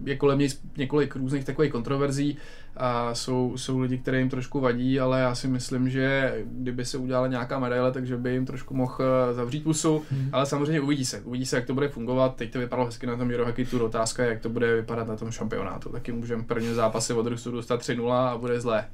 [0.04, 2.36] je kolem něj několik různých takových kontroverzí
[2.76, 6.98] a jsou, jsou lidi, které jim trošku vadí, ale já si myslím, že kdyby se
[6.98, 10.30] udělala nějaká medaile, takže by jim trošku mohl eh, zavřít pusu, hmm.
[10.32, 12.36] ale samozřejmě uvidí se, uvidí se, jak to bude fungovat.
[12.36, 15.30] Teď to vypadalo hezky na tom Eurohockey Tour, otázka jak to bude vypadat na tom
[15.30, 15.88] šampionátu.
[15.88, 18.84] Taky můžeme první zápasy od Rusu dostat 3-0 a bude zlé.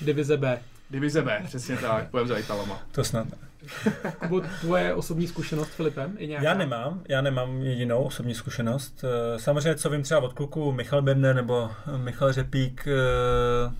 [0.00, 0.58] Divize B.
[0.90, 2.82] Divize B, přesně tak, půjdeme za Italama.
[2.92, 3.26] To snad.
[4.18, 6.14] Kubo, tvoje osobní zkušenost s Filipem?
[6.18, 6.44] I nějaká?
[6.44, 9.04] Já nemám, já nemám jedinou osobní zkušenost.
[9.04, 13.72] Eh, samozřejmě, co vím třeba od kluku Michal Birner nebo Michal Řepík, eh,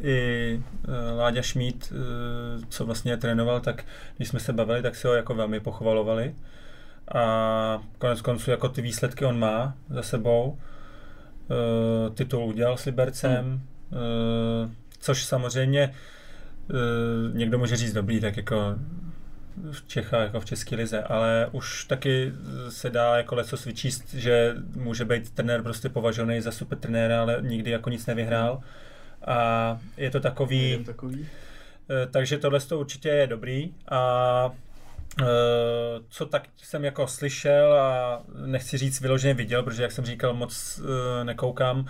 [0.00, 1.92] i eh, Láďa Šmít,
[2.68, 3.84] co vlastně trénoval, tak
[4.16, 6.34] když jsme se bavili, tak si ho jako velmi pochvalovali.
[7.14, 10.58] A konec konců jako ty výsledky on má za sebou.
[12.14, 13.60] Titul udělal s Libercem,
[13.90, 14.74] hmm.
[14.98, 15.94] což samozřejmě
[17.32, 18.56] někdo může říct dobrý, tak jako
[19.72, 22.32] v Čechách, jako v České lize, ale už taky
[22.68, 27.38] se dá jako leco vyčíst, že může být trenér prostě považovaný za super trenéra, ale
[27.40, 28.60] nikdy jako nic nevyhrál.
[29.26, 30.84] A je to takový...
[30.86, 31.26] takový.
[31.90, 34.50] Eh, takže tohle to určitě je dobrý a
[35.20, 35.24] eh,
[36.08, 40.80] co tak jsem jako slyšel a nechci říct vyloženě viděl, protože jak jsem říkal, moc
[40.84, 41.86] eh, nekoukám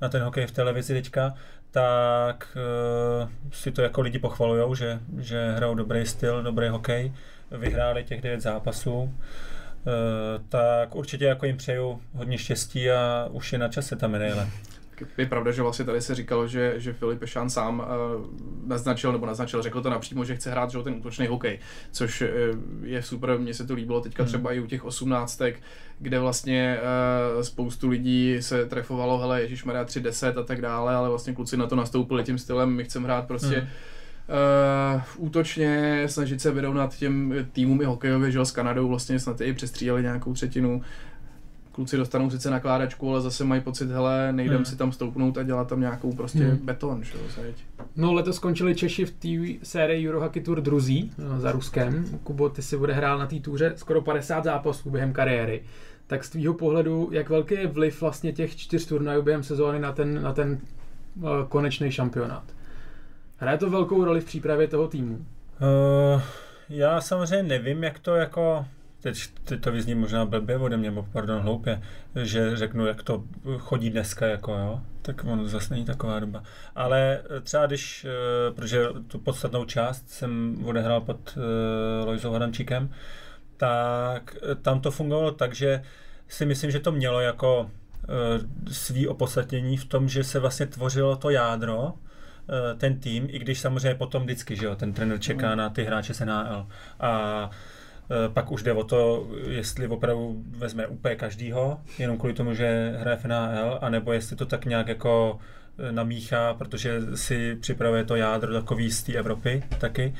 [0.00, 1.34] na ten hokej v televizi teďka,
[1.76, 7.12] tak uh, si to jako lidi pochvalujou, že, že hrajou dobrý styl, dobrý hokej,
[7.50, 9.12] vyhráli těch 9 zápasů, uh,
[10.48, 14.48] tak určitě jako jim přeju hodně štěstí a už je na čase ta medaile.
[15.18, 18.26] Je pravda, že vlastně tady se říkalo, že, že Filip Pešán sám uh,
[18.66, 21.58] naznačil, nebo naznačil, řekl to napřímo, že chce hrát že ten útočný hokej,
[21.92, 22.28] což uh,
[22.82, 24.28] je super, mně se to líbilo teďka hmm.
[24.28, 25.60] třeba i u těch osmnáctek,
[25.98, 26.78] kde vlastně
[27.36, 31.56] uh, spoustu lidí se trefovalo, hele, Ježíš Maria 3-10 a tak dále, ale vlastně kluci
[31.56, 33.68] na to nastoupili tím stylem, my chceme hrát prostě hmm.
[34.28, 39.52] Uh, útočně snažit se vyrovnat těm týmům i hokejově, že s Kanadou vlastně snad i
[39.52, 40.82] přestřídali nějakou třetinu
[41.76, 44.64] kluci dostanou sice nakládačku, ale zase mají pocit, hele, nejdem hmm.
[44.64, 46.56] si tam stoupnout a dělat tam nějakou prostě hmm.
[46.56, 47.44] beton, že jo,
[47.96, 52.04] No letos skončili Češi v té sérii Eurohockey Tour druzí no, za Ruskem.
[52.24, 55.62] Kubo, ty si bude hrál na té túře skoro 50 zápasů během kariéry.
[56.06, 59.92] Tak z tvýho pohledu, jak velký je vliv vlastně těch čtyř turnajů během sezóny na
[59.92, 60.58] ten, na ten
[61.16, 62.44] uh, konečný šampionát?
[63.36, 65.14] Hraje to velkou roli v přípravě toho týmu?
[65.14, 66.22] Uh,
[66.68, 68.66] já samozřejmě nevím, jak to jako
[69.06, 71.82] teď, teď to vyzní možná blbě ode mě, pardon, hloupě,
[72.22, 73.24] že řeknu, jak to
[73.58, 76.42] chodí dneska, jako jo, tak on zase není taková doba.
[76.74, 82.90] Ale třeba když, eh, protože tu podstatnou část jsem odehrál pod uh, Lojzou Hadamčíkem,
[83.56, 85.82] tak eh, tam to fungovalo tak, že
[86.28, 87.70] si myslím, že to mělo jako
[88.70, 91.94] svý opodstatnění v tom, že se vlastně tvořilo to jádro,
[92.78, 95.56] ten tým, i když samozřejmě potom vždycky, že jo, ten trenér čeká mm.
[95.56, 96.66] na ty hráče z NHL.
[97.00, 97.50] A Eh,
[98.32, 103.16] pak už jde o to, jestli opravdu vezme úplně každýho, jenom kvůli tomu, že hraje
[103.16, 105.38] v NHL, anebo jestli to tak nějak jako
[105.78, 110.14] eh, namíchá, protože si připravuje to jádro takový z té Evropy taky.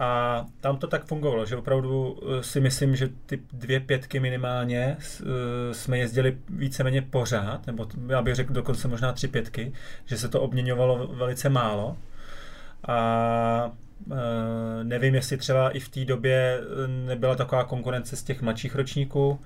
[0.00, 4.96] A tam to tak fungovalo, že opravdu eh, si myslím, že ty dvě pětky minimálně
[5.72, 9.72] jsme jezdili víceméně pořád, nebo já bych řekl dokonce možná tři pětky,
[10.04, 11.96] že se to obměňovalo velice málo.
[12.88, 13.81] A Eh,
[14.82, 19.40] nevím, jestli třeba i v té době eh, nebyla taková konkurence z těch mladších ročníků,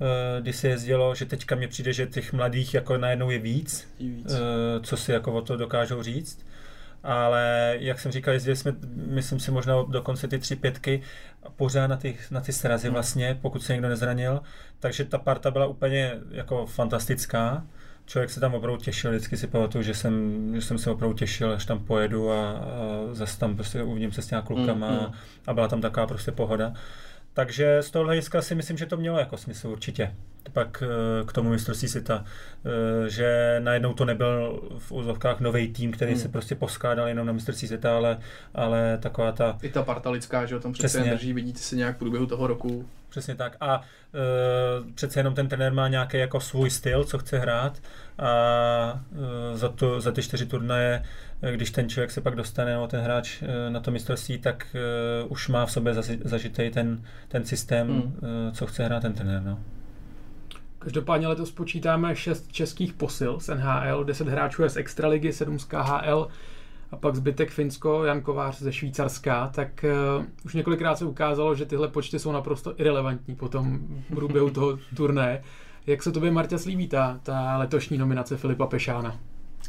[0.00, 3.88] eh, kdy se jezdilo, že teďka mně přijde, že těch mladých jako najednou je víc,
[4.00, 4.36] víc.
[4.82, 6.46] co si jako o to dokážou říct.
[7.04, 11.02] Ale jak jsem říkal, jezdili jsme, myslím si, možná dokonce ty tři pětky
[11.56, 12.94] pořád na ty, na ty srazy hmm.
[12.94, 14.40] vlastně, pokud se někdo nezranil.
[14.80, 17.66] Takže ta parta byla úplně jako fantastická
[18.06, 21.52] člověk se tam opravdu těšil, vždycky si pamatuju, že jsem, že jsem se opravdu těšil,
[21.52, 22.58] až tam pojedu a, a
[23.12, 25.12] zase tam prostě uvidím se s těma klukama mm, mm.
[25.46, 26.72] a byla tam taková prostě pohoda.
[27.34, 30.14] Takže z toho hlediska si myslím, že to mělo jako smysl určitě.
[30.52, 35.92] Pak eh, k tomu mistrovství světa, eh, že najednou to nebyl v úzovkách nový tým,
[35.92, 36.20] který hmm.
[36.20, 38.18] se prostě poskládal jenom na mistrovství světa, ale,
[38.54, 39.58] ale taková ta...
[39.62, 42.46] I ta parta lidská, že o tom přece drží, vidíte se nějak v průběhu toho
[42.46, 42.88] roku.
[43.12, 43.56] Přesně tak.
[43.60, 43.82] A
[44.14, 47.78] e, přece jenom ten trenér má nějaký jako svůj styl, co chce hrát
[48.18, 49.00] a
[49.52, 51.02] e, za, to, za ty čtyři turnaje,
[51.50, 55.24] když ten člověk se pak dostane, nebo ten hráč e, na to mistrovství, tak e,
[55.24, 58.20] už má v sobě zažitý ten, ten systém, hmm.
[58.48, 59.42] e, co chce hrát ten trenér.
[59.42, 59.58] No.
[60.78, 65.64] Každopádně letos počítáme 6 českých posil z NHL, 10 hráčů je z Extraligy, 7 z
[65.64, 66.28] KHL
[66.90, 69.84] a pak zbytek Finsko, Jan Kovář ze Švýcarska, tak
[70.18, 73.80] uh, už několikrát se ukázalo, že tyhle počty jsou naprosto irrelevantní po tom
[74.14, 75.42] průběhu toho turné.
[75.86, 79.18] Jak se tobě, Marta, slíbí ta, ta letošní nominace Filipa Pešána?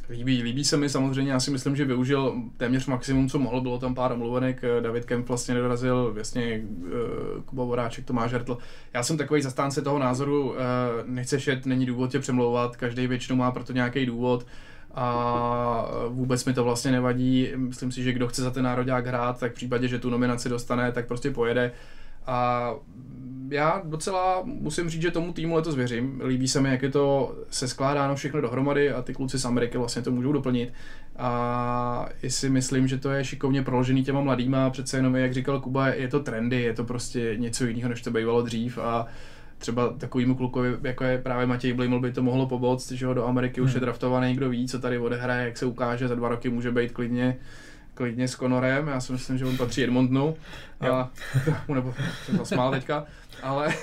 [0.10, 3.80] Líbí, líbí se mi samozřejmě, já si myslím, že využil téměř maximum, co mohl, bylo
[3.80, 8.58] tam pár omluvenek, eh, David Kemp vlastně nedorazil, vlastně uh, Kuba Voráček, Tomáš Hertl.
[8.94, 10.58] Já jsem takový zastánce toho názoru, uh,
[11.06, 14.46] nechceš jet, není důvod tě přemlouvat, každý většinou má pro to nějaký důvod
[14.96, 17.52] a vůbec mi to vlastně nevadí.
[17.56, 20.50] Myslím si, že kdo chce za ten národák hrát, tak v případě, že tu nominaci
[20.50, 21.72] dostane, tak prostě pojede.
[22.26, 22.70] A
[23.50, 26.22] já docela musím říct, že tomu týmu letos věřím.
[26.26, 29.78] Líbí se mi, jak je to se skládáno všechno dohromady a ty kluci z Ameriky
[29.78, 30.74] vlastně to můžou doplnit.
[31.16, 35.62] A i si myslím, že to je šikovně proložený těma mladýma, přece jenom, jak říkal
[35.62, 39.06] Kuba, je to trendy, je to prostě něco jiného, než to bývalo dřív a
[39.58, 43.28] třeba takovýmu klukovi, jako je právě Matěj Bliml, by to mohlo pomoct, že ho do
[43.28, 43.68] Ameriky hmm.
[43.68, 46.72] už je draftovaný, kdo ví, co tady odehraje, jak se ukáže, za dva roky může
[46.72, 47.38] být klidně
[47.94, 50.36] klidně s Conorem, já si myslím, že on patří Edmontonu,
[50.91, 51.10] a
[51.68, 51.94] mu nebo
[52.26, 53.06] jsem zasmál teďka,
[53.44, 53.74] ale...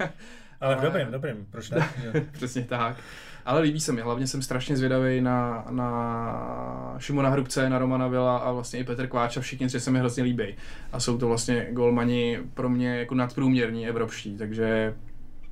[0.60, 1.88] ale v dobrém, dobrém, proč ne?
[2.32, 2.96] Přesně tak.
[3.44, 8.36] Ale líbí se mi, hlavně jsem strašně zvědavý na, na Šimona Hrubce, na Romana Vila
[8.38, 10.54] a vlastně i Petr Kváča, všichni tři se mi hrozně líbí.
[10.92, 14.94] A jsou to vlastně golmani pro mě jako nadprůměrní evropští, takže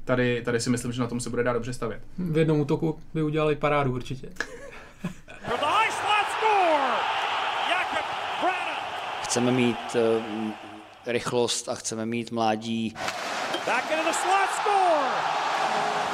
[0.05, 2.01] tady, tady si myslím, že na tom se bude dát dobře stavět.
[2.19, 4.29] V jednom útoku by udělali parádu určitě.
[9.23, 10.23] Chceme mít uh,
[11.07, 12.95] rychlost a chceme mít mládí.
[13.67, 15.07] Back into the slot score!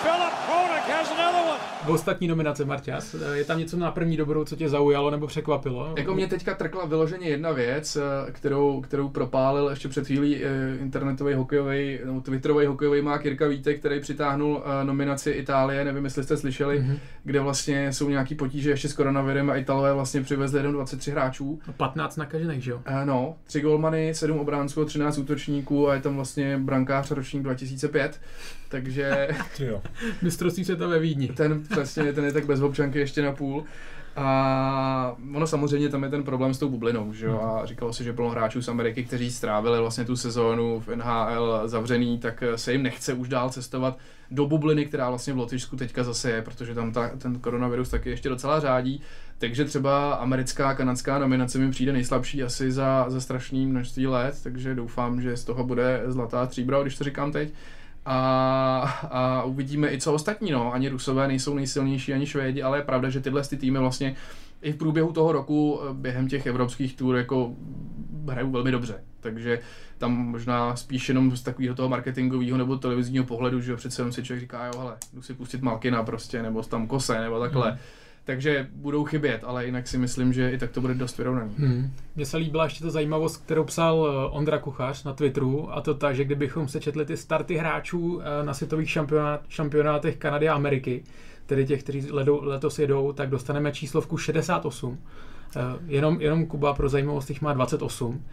[0.05, 1.48] Philip Koenig has another
[1.87, 5.95] ostatní nominace, Marťas, je tam něco na první dobrou, co tě zaujalo nebo překvapilo?
[5.97, 10.49] Jako mě teďka trkla vyloženě jedna věc, eh, kterou, kterou propálil ještě před chvílí eh,
[10.81, 16.25] internetový hokejový, nebo twitterový hokejový má Kirka Vítek, který přitáhnul eh, nominaci Itálie, nevím, jestli
[16.25, 16.99] jste slyšeli, mm-hmm.
[17.25, 21.61] kde vlastně jsou nějaký potíže ještě s koronavirem a Italové vlastně přivezli jenom 23 hráčů.
[21.77, 22.81] 15 nakažených, že jo?
[23.05, 28.21] No, 3 golmany, 7 obránců, 13 útočníků a je tam vlastně brankář ročník 2005.
[28.69, 29.29] Takže...
[30.23, 31.29] Mistrovství světa ve Vídni.
[31.29, 33.65] Ten přesně, ten je tak bez občanky ještě na půl.
[34.17, 37.41] A ono samozřejmě tam je ten problém s tou bublinou, že jo?
[37.41, 41.63] A říkalo se, že plno hráčů z Ameriky, kteří strávili vlastně tu sezónu v NHL
[41.65, 43.99] zavřený, tak se jim nechce už dál cestovat
[44.31, 48.11] do bubliny, která vlastně v Lotyšsku teďka zase je, protože tam ta, ten koronavirus taky
[48.11, 49.01] ještě docela řádí.
[49.39, 54.75] Takže třeba americká, kanadská nominace mi přijde nejslabší asi za, za strašný množství let, takže
[54.75, 57.53] doufám, že z toho bude zlatá tříbra, když to říkám teď
[58.11, 58.81] a,
[59.11, 60.73] a uvidíme i co ostatní, no.
[60.73, 64.17] Ani Rusové nejsou nejsilnější, ani Švédi, ale je pravda, že tyhle ty týmy vlastně
[64.63, 67.53] i v průběhu toho roku eh, během těch evropských tur jako
[68.29, 69.05] hrajou velmi dobře.
[69.21, 69.61] Takže
[69.99, 74.23] tam možná spíš jenom z takového toho marketingového nebo televizního pohledu, že přece jenom si
[74.23, 77.71] člověk říká, jo, hele, jdu si pustit Malkina prostě, nebo tam Kose, nebo takhle.
[77.71, 77.79] Hmm
[78.29, 81.55] takže budou chybět, ale jinak si myslím, že i tak to bude dost vyrovnaný.
[81.59, 81.91] Hmm.
[82.17, 85.95] Mně se líbila ještě ta zajímavost, kterou psal eh, Ondra Kuchař na Twitteru, a to
[85.95, 90.55] ta, že kdybychom se četli ty starty hráčů eh, na světových šampionát, šampionátech Kanady a
[90.55, 91.05] Ameriky,
[91.47, 92.11] tedy těch, kteří
[92.41, 94.99] letos jedou, tak dostaneme číslovku 68.
[95.57, 98.25] Eh, jenom, jenom Kuba pro zajímavost jich má 28.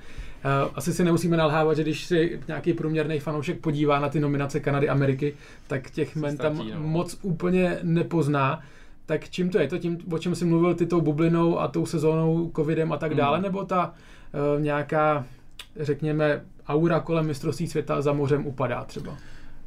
[0.75, 4.89] Asi si nemusíme nalhávat, že když si nějaký průměrný fanoušek podívá na ty nominace Kanady
[4.89, 5.33] Ameriky,
[5.67, 6.79] tak těch men tam no.
[6.79, 8.61] moc úplně nepozná
[9.06, 9.68] tak čím to je?
[9.68, 13.12] To tím, o čem jsi mluvil, ty tou bublinou a tou sezónou, covidem a tak
[13.12, 13.18] hmm.
[13.18, 13.93] dále, nebo ta
[14.56, 15.26] uh, nějaká,
[15.80, 19.18] řekněme, aura kolem mistrovství světa za mořem upadá třeba?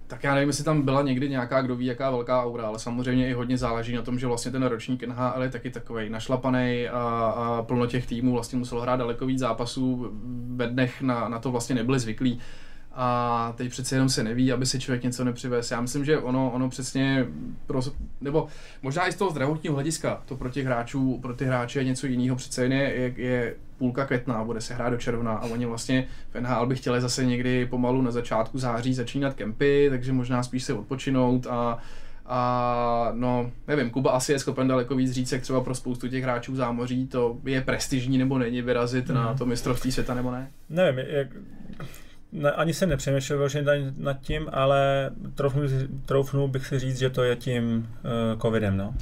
[0.07, 3.29] Tak já nevím, jestli tam byla někdy nějaká, kdo ví, jaká velká aura, ale samozřejmě
[3.29, 6.99] i hodně záleží na tom, že vlastně ten ročník NHL je taky takový našlapaný a,
[7.37, 10.11] a plno těch týmů vlastně muselo hrát daleko víc zápasů
[10.57, 12.41] ve dnech na, na to vlastně nebyli zvyklí
[13.01, 15.71] a teď přece jenom se neví, aby si člověk něco nepřivez.
[15.71, 17.27] Já myslím, že ono, ono přesně,
[17.67, 17.81] pro,
[18.21, 18.47] nebo
[18.83, 22.07] možná i z toho zdravotního hlediska, to pro těch hráčů, pro ty hráče je něco
[22.07, 22.37] jiného.
[22.37, 26.07] Přece jen je, je, je půlka května, bude se hrát do června a oni vlastně
[26.31, 30.65] v NHL by chtěli zase někdy pomalu na začátku září začínat kempy, takže možná spíš
[30.65, 31.79] se odpočinout a
[32.31, 36.23] a no, nevím, Kuba asi je schopen daleko víc říct, jak třeba pro spoustu těch
[36.23, 39.15] hráčů zámoří to je prestižní nebo není vyrazit mm.
[39.15, 39.39] na mhm.
[39.39, 40.51] to mistrovství světa nebo ne?
[40.69, 41.29] Nevím, jak,
[42.33, 43.65] ne, ani jsem nepřemýšlel že
[43.97, 45.63] nad tím, ale troufnu,
[46.07, 48.95] troufnu bych si říct, že to je tím uh, covidem, no.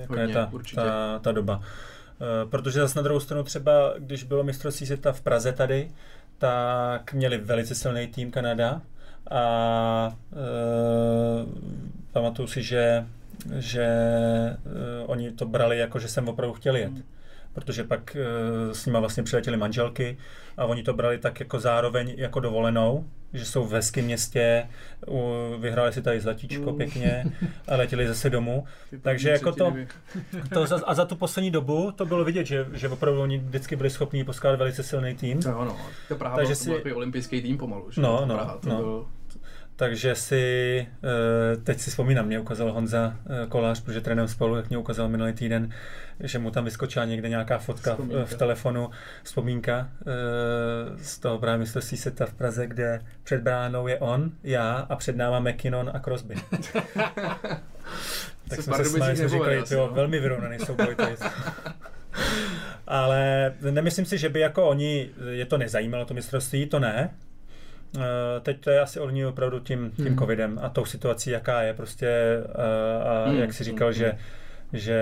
[0.00, 1.56] Jaká je ta, ta, ta doba.
[1.56, 5.90] Uh, protože zase na druhou stranu třeba, když bylo mistrovství světa v Praze tady,
[6.38, 8.82] tak měli velice silný tým Kanada
[9.30, 11.48] a uh,
[12.12, 13.06] pamatuju si, že,
[13.54, 13.86] že
[14.66, 16.92] uh, oni to brali jako, že jsem opravdu chtěl jet.
[17.54, 20.16] Protože pak uh, s nima vlastně přiletěly manželky
[20.56, 24.68] a oni to brali tak jako zároveň jako dovolenou, že jsou v hezkém městě,
[25.58, 26.76] vyhráli si tady zlatíčko mm.
[26.76, 27.24] pěkně
[27.68, 28.64] a letěli zase domů.
[29.02, 29.74] Takže jako to,
[30.54, 33.76] to za, a za tu poslední dobu to bylo vidět, že, že opravdu oni vždycky
[33.76, 35.40] byli schopni poskádat velice silný tým.
[35.46, 35.76] No, no,
[36.08, 36.70] to Praha Takže byl, si...
[36.70, 37.90] to byl olympijský tým pomalu.
[37.90, 38.00] Že?
[38.00, 38.76] No, no, Praha, to no.
[38.76, 39.06] Byl
[39.76, 44.68] takže si, eh, teď si vzpomínám, mě ukázal Honza eh, Kolář, protože trénujeme spolu, jak
[44.68, 45.70] mě ukázal minulý týden,
[46.20, 48.24] že mu tam vyskočila někde nějaká fotka vzpomínka.
[48.24, 48.90] v telefonu,
[49.22, 50.04] vzpomínka eh,
[51.02, 55.16] z toho právě mistrovství světa v Praze, kde před bránou je on, já a před
[55.16, 56.34] náma McKinnon a Crosby.
[58.48, 59.94] tak jsme se smáli, jsme říkali, jo, no.
[59.94, 60.96] velmi vyrovnaný souboj.
[62.86, 67.10] Ale nemyslím si, že by jako oni, je to nezajímalo to mistrovství, to ne,
[68.40, 70.18] teď to je asi ovlivněno opravdu tím, tím hmm.
[70.18, 73.38] covidem a tou situací, jaká je prostě eh, a hmm.
[73.38, 73.94] jak si říkal, hmm.
[73.94, 74.18] že
[74.72, 74.98] že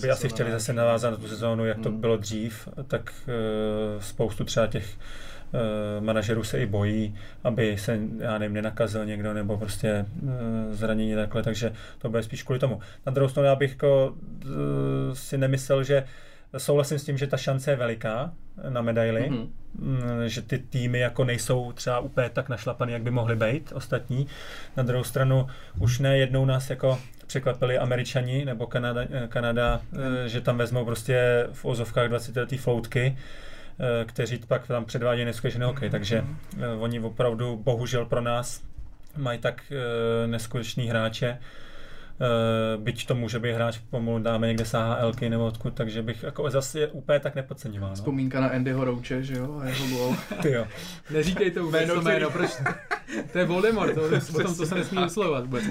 [0.00, 2.00] by asi chtěli zase navázat na tu sezónu, jak to hmm.
[2.00, 8.38] bylo dřív, tak uh, spoustu třeba těch uh, manažerů se i bojí, aby se, já
[8.38, 10.30] nevím, nenakazil někdo nebo prostě uh,
[10.70, 12.80] zranění takhle, takže to bude spíš kvůli tomu.
[13.06, 14.14] Na druhou stranu já bych jako,
[14.44, 14.52] uh,
[15.12, 16.04] si nemyslel, že
[16.58, 18.32] souhlasím s tím, že ta šance je veliká
[18.68, 20.26] na medaily, mm-hmm.
[20.26, 24.26] že ty týmy jako nejsou třeba úplně tak našlapaný, jak by mohly být ostatní.
[24.76, 25.46] Na druhou stranu
[25.78, 30.28] už ne jednou nás jako překvapili američani nebo Kanada, Kanada mm.
[30.28, 35.62] že tam vezmou prostě v ozovkách 20 letý floutky, eh, kteří pak tam předvádějí neskutečný
[35.62, 36.64] hokej, takže mm.
[36.78, 38.62] oni opravdu bohužel pro nás
[39.16, 39.72] mají tak
[40.26, 41.38] neskutečný hráče,
[42.76, 46.50] byť to může být hráč pomalu dáme někde z AHLky nebo odkud, takže bych jako
[46.50, 47.90] zase je úplně tak nepodceňoval.
[47.90, 47.94] No.
[47.96, 50.16] Vzpomínka na Andyho Rouche, že jo, a jeho gol.
[50.42, 50.66] Ty jo.
[51.10, 52.50] Neříkej to vůbec jméno, to jméno, proč?
[53.32, 55.64] to je Voldemort, to, to, to, to se nesmí uslovat vůbec.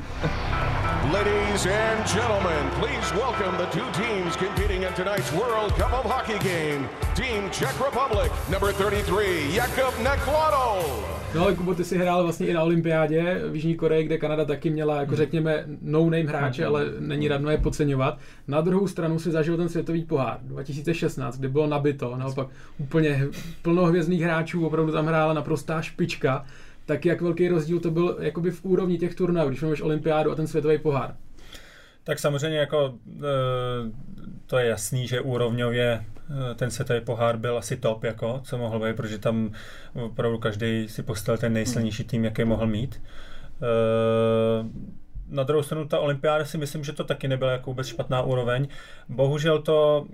[1.13, 6.39] Ladies and gentlemen, please welcome the two teams competing in tonight's World Cup of Hockey
[6.39, 6.89] game.
[7.15, 11.20] Team Czech Republic, number 33, Jakub Nekladov.
[11.35, 14.45] No ale Kubo, ty si hrál vlastně i na olympiádě v Jižní Koreji, kde Kanada
[14.45, 18.19] taky měla, jako řekněme, no-name hráče, ale není radno je podceňovat.
[18.47, 23.27] Na druhou stranu si zažil ten světový pohár 2016, kdy bylo nabito, naopak úplně
[23.61, 26.45] plno hvězdných hráčů, opravdu tam hrála naprostá špička
[26.85, 30.35] tak jak velký rozdíl to byl jakoby v úrovni těch turnajů, když máš olympiádu a
[30.35, 31.15] ten světový pohár?
[32.03, 33.21] Tak samozřejmě jako e,
[34.45, 36.05] to je jasný, že úrovňově
[36.51, 39.51] e, ten světový pohár byl asi top, jako, co mohl být, protože tam
[39.93, 43.01] opravdu každý si postal ten nejsilnější tým, jaký mohl mít.
[43.61, 44.91] E,
[45.27, 48.67] na druhou stranu ta olympiáda si myslím, že to taky nebyla jako vůbec špatná úroveň.
[49.09, 50.07] Bohužel to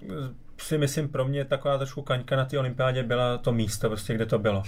[0.57, 4.25] si myslím pro mě taková trošku kaňka na té olympiádě byla to místo, prostě, kde
[4.25, 4.63] to bylo.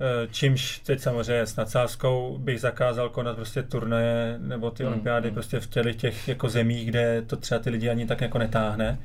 [0.00, 5.28] Eh, čímž teď samozřejmě s nadsázkou bych zakázal konat prostě turnaje nebo ty mm, olympiády
[5.28, 5.34] mm.
[5.34, 8.98] prostě v těch, těch jako zemích, kde to třeba ty lidi ani tak jako netáhne.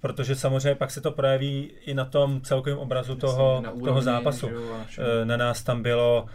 [0.00, 4.50] Protože samozřejmě pak se to projeví i na tom celkovém obrazu toho, úrovni, toho zápasu.
[4.98, 6.26] Eh, na nás tam bylo,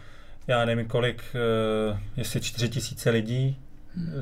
[0.48, 3.58] já nevím kolik, eh, jestli čtyři tisíce lidí,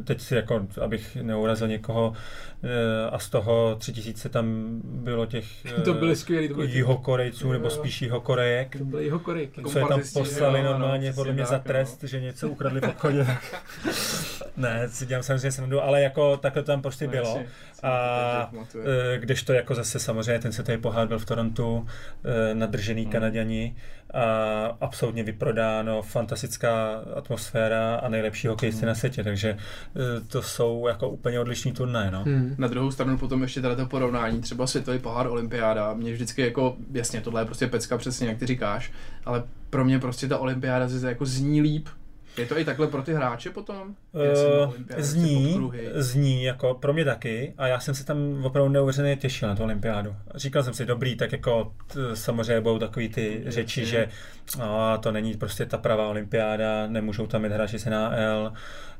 [0.03, 2.13] teď si jako, abych neurazil někoho,
[2.63, 5.45] eh, a z toho tři tisíce tam bylo těch
[5.85, 8.77] to byly skvělý, to byly jihokorejců, nebo spíš jihokorejek.
[8.77, 9.63] To byly jihokorejky.
[9.63, 13.27] Co je tam poslali normálně podle mě za trest, že něco ukradli v obchodě.
[14.57, 17.43] ne, si dělám samozřejmě srandu, ale jako takhle to tam prostě bylo.
[17.83, 21.87] A eh, když to jako zase samozřejmě ten světový pohár byl v Torontu,
[22.25, 23.11] eh, nadržený hmm.
[24.13, 28.87] A absolutně vyprodáno, fantastická atmosféra a nejlepší hokejisty hmm.
[28.87, 29.57] na světě, takže e,
[30.21, 32.11] to jsou jako úplně odlišní turnaje.
[32.11, 32.23] No.
[32.23, 32.55] Hmm.
[32.57, 36.75] Na druhou stranu potom ještě tady to porovnání, třeba světový pohár, olympiáda, mě vždycky jako,
[36.91, 38.91] jasně, tohle je prostě pecka přesně, jak ty říkáš,
[39.25, 41.87] ale pro mě prostě ta olympiáda se jako zní líp,
[42.37, 43.95] je to i takhle pro ty hráče potom?
[44.11, 49.49] Uh, zní, zní, jako pro mě taky a já jsem se tam opravdu neuvěřeně těšil
[49.49, 50.15] na tu olympiádu.
[50.35, 54.09] Říkal jsem si, dobrý, tak jako t, samozřejmě budou takový ty řeči, že
[54.59, 58.53] no, to není prostě ta pravá olympiáda, nemůžou tam jít hráči z NHL,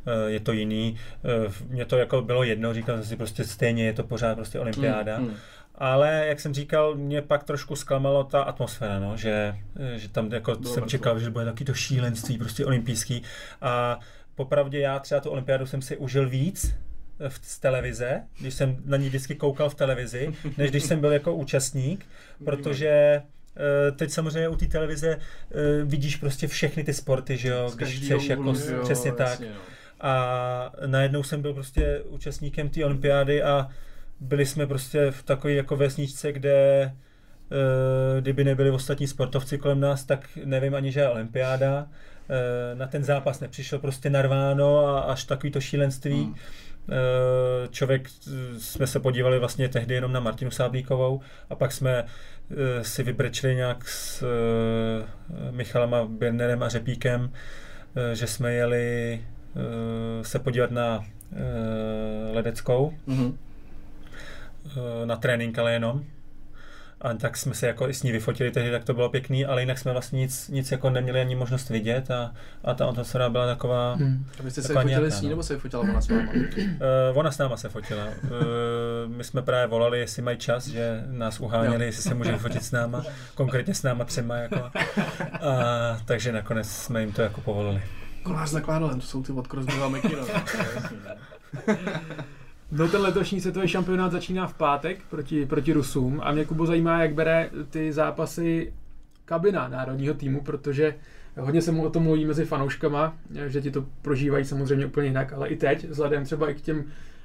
[0.05, 0.97] eh, je to jiný.
[1.25, 4.59] Eh, mně to jako bylo jedno, říkal jsem si prostě stejně, je to pořád prostě
[4.59, 5.17] olympiáda.
[5.17, 5.35] Hmm, hmm
[5.77, 9.55] ale jak jsem říkal, mě pak trošku zklamalo ta atmosféra, no, že,
[9.95, 13.23] že tam jako Bylo jsem čekal, že bude taky to šílenství prostě olympijský
[13.61, 13.99] a
[14.35, 16.75] popravdě já třeba tu olympiádu jsem si užil víc,
[17.29, 21.11] v, z televize, když jsem na ní vždycky koukal v televizi, než když jsem byl
[21.11, 22.05] jako účastník,
[22.45, 27.71] protože eh, teď samozřejmě u té televize eh, vidíš prostě všechny ty sporty, že jo,
[27.75, 29.29] když chceš jako jo, přesně tak.
[29.29, 29.59] jasně, no.
[30.01, 33.69] A najednou jsem byl prostě účastníkem té olympiády a
[34.19, 40.03] byli jsme prostě v takové jako vesničce, kde eh, kdyby nebyli ostatní sportovci kolem nás,
[40.03, 41.87] tak nevím ani, že je olympiáda.
[42.29, 46.23] Eh, Na ten zápas nepřišel prostě narváno a až takový to šílenství.
[46.23, 46.35] Hmm.
[46.89, 48.09] Eh, Člověk,
[48.57, 52.05] jsme se podívali vlastně tehdy jenom na Martinu Sáblíkovou a pak jsme
[52.81, 54.23] si vybrečili nějak s
[55.51, 57.31] Michalem a Birnerem a Řepíkem,
[58.13, 59.21] že jsme jeli
[60.21, 61.05] se podívat na
[62.33, 63.37] Ledeckou, Mhm.
[64.71, 66.03] Eh, na trénink, ale jenom.
[67.01, 69.61] A tak jsme se jako i s ní vyfotili tehdy, tak to bylo pěkný, ale
[69.61, 73.45] jinak jsme vlastně nic, nic jako neměli ani možnost vidět a, a ta atmosféra byla
[73.45, 74.25] taková, Hmm.
[74.39, 75.29] A vy jste se fotili nějaká, s ní, no.
[75.29, 76.31] nebo se fotila ona s váma?
[76.31, 78.05] Uh, ona s náma se fotila.
[78.05, 78.31] Uh,
[79.07, 82.71] my jsme právě volali, jestli mají čas, že nás uháněli, jestli se může fotit s
[82.71, 83.03] náma,
[83.35, 84.35] konkrétně s náma třema.
[84.35, 84.55] Jako.
[84.55, 84.71] A,
[86.05, 87.81] takže nakonec jsme jim to jako povolili.
[88.23, 90.27] Kolář nakládal, to jsou ty od Crosby a McKinnon.
[92.71, 92.85] No.
[92.85, 97.01] No ten letošní světový šampionát začíná v pátek proti, proti Rusům a mě Kubo zajímá,
[97.01, 98.73] jak bere ty zápasy
[99.25, 100.95] kabina národního týmu, protože
[101.37, 105.33] hodně se mu o tom mluví mezi fanouškama, že ti to prožívají samozřejmě úplně jinak,
[105.33, 106.83] ale i teď, vzhledem třeba i k těm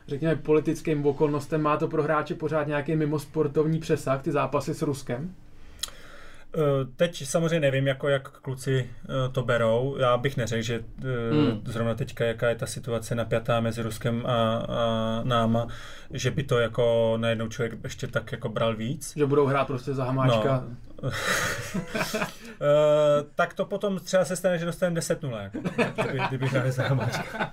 [0.09, 5.35] řekněme politickým okolnostem, má to pro hráče pořád nějaký mimosportovní přesah, ty zápasy s Ruskem?
[6.57, 6.63] Uh,
[6.97, 9.97] teď samozřejmě nevím, jako jak kluci uh, to berou.
[9.99, 10.85] Já bych neřekl, že uh,
[11.31, 11.61] Hmm.
[11.65, 15.67] zrovna teďka, jaká je ta situace napjatá mezi Ruskem a, a náma,
[16.11, 19.13] že by to jako najednou člověk ještě tak jako bral víc.
[19.17, 20.65] Že budou hrát prostě za hamáčka.
[20.67, 20.77] No.
[21.03, 21.11] Uh,
[23.35, 25.59] tak to potom třeba se stane, že dostaneme 10-0, jako,
[26.03, 27.53] kdyby, kdyby hráli za Hamáčka.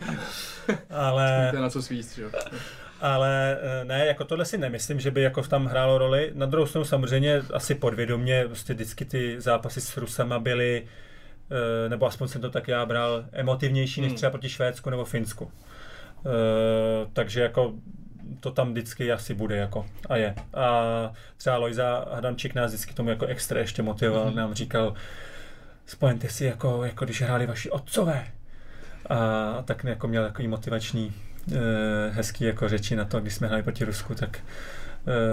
[0.90, 2.30] Ale, To je na co svíst, že jo.
[3.02, 6.32] Ale eh, ne, jako tohle si nemyslím, že by jako tam hrálo roli.
[6.34, 10.88] Na druhou stranu samozřejmě asi podvědomě prostě vždycky ty zápasy s Rusama byly,
[11.86, 14.16] eh, nebo aspoň jsem to tak já bral, emotivnější než Hmm.
[14.18, 15.52] třeba proti Švédsku nebo Finsku.
[16.26, 17.74] Eh, takže jako
[18.40, 20.36] to tam vždycky asi bude jako a je.
[20.54, 20.84] A
[21.38, 24.36] třeba Lojza Adamčík nás vždycky tomu jako extra ještě motivoval, Mhm.
[24.36, 24.94] nám říkal,
[25.86, 28.26] spomeňte si jako, jako když hráli vaši otcové.
[29.10, 31.14] A tak jako měl takový motivační
[32.12, 34.40] hezký jako řeči na to, když jsme hráli proti Rusku, tak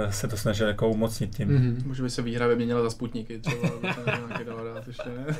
[0.06, 1.48] eh, se to snažil jako umocnit tím.
[1.48, 1.82] Mhm.
[1.86, 3.68] Může by se výhra vyměnila za sputníky, třeba.
[4.74, 5.36] dát ještě, ne?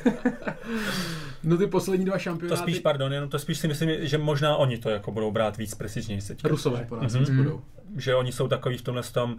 [1.43, 2.61] No ty poslední dva To šampionáty...
[2.61, 5.75] spíš, pardon, jenom to spíš si myslím, že možná oni to jako budou brát víc
[5.75, 6.45] prestižněji teď.
[6.45, 6.85] Rusové.
[6.89, 7.19] Po nás Mhm.
[7.23, 7.61] víc budou.
[7.97, 9.37] že oni jsou takový v tomhle tom,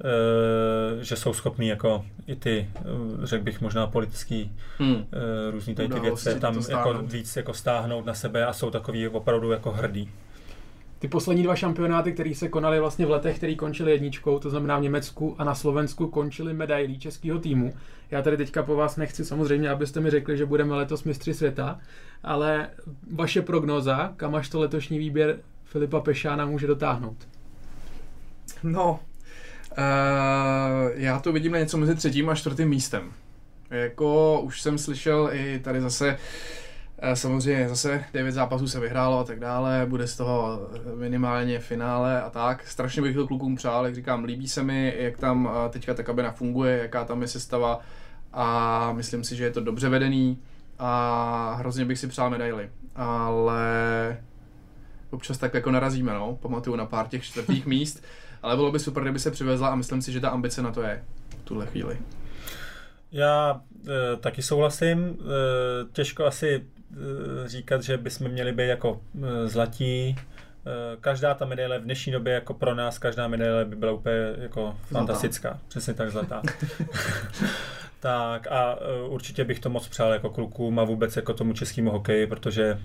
[0.00, 2.80] eh, že jsou schopní jako i ty, eh,
[3.26, 5.04] řekl bych možná politický Hmm.
[5.12, 8.70] eh, různý tady ty věci tam to jako víc jako stáhnout na sebe a jsou
[8.70, 10.10] takový opravdu jako hrdý.
[11.00, 14.78] Ty poslední dva šampionáty, které se konaly vlastně v letech, které končily jedničkou, to znamená
[14.78, 17.74] v Německu a na Slovensku, končily medailí českého týmu.
[18.10, 21.78] Já tady teďka po vás nechci samozřejmě, abyste mi řekli, že budeme letos mistři světa,
[22.22, 22.68] ale
[23.12, 27.16] vaše prognoza, kam až to letošní výběr Filipa Pešána může dotáhnout?
[28.62, 29.00] No,
[29.70, 29.78] uh,
[30.94, 33.12] já to vidím na něco mezi třetím a čtvrtým místem.
[33.70, 36.18] Jako už jsem slyšel i tady zase, eh,
[37.14, 42.30] samozřejmě zase devět zápasů se vyhrálo a tak dále, bude z toho minimálně finále a
[42.30, 42.66] tak.
[42.66, 46.30] Strašně bych to klukům přál, jak říkám, líbí se mi, jak tam teďka ta kabina
[46.30, 47.80] funguje, jaká tam je sestava
[48.32, 50.38] a myslím si, že je to dobře vedený
[50.78, 52.70] a hrozně bych si přál medaily.
[52.96, 54.18] Ale
[55.10, 56.38] občas tak jako narazíme, no.
[56.42, 58.04] Pamatuju na pár těch čtvrtých míst,
[58.42, 60.82] ale bylo by super, kdyby se přivezla a myslím si, že ta ambice na to
[60.82, 61.98] je v tuhle chvíli.
[63.12, 65.14] Já e, taky souhlasím, e,
[65.92, 66.66] těžko asi
[67.46, 70.08] říkat, že bychom měli být jako e, zlatí.
[70.08, 70.16] E,
[71.00, 74.76] každá ta medaile v dnešní době jako pro nás, každá medaile by byla úplně jako
[74.82, 75.58] fantastická.
[75.68, 76.42] Přesně tak zlatá.
[78.02, 78.78] Tak a
[79.08, 82.78] určitě bych to moc přál jako klukům a vůbec jako tomu českému hokeji, protože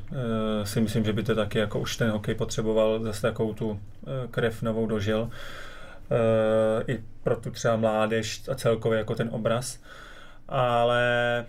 [0.64, 3.80] si myslím, že by to taky jako už ten hokej potřeboval zase takovou tu
[4.32, 5.30] krev novou dožil.
[6.88, 9.80] I pro tu třeba mládež a celkově jako ten obraz.
[10.47, 11.45] Ale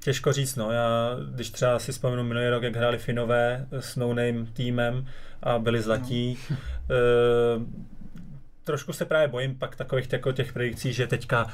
[0.00, 0.70] těžko říct, no.
[0.70, 5.06] Já, když třeba si vzpomenu minulý rok, jak hráli Finové s no name týmem
[5.42, 6.56] a byli zlatí, e,
[8.64, 11.46] trošku se právě bojím pak takových jako těch predikcí, že teďka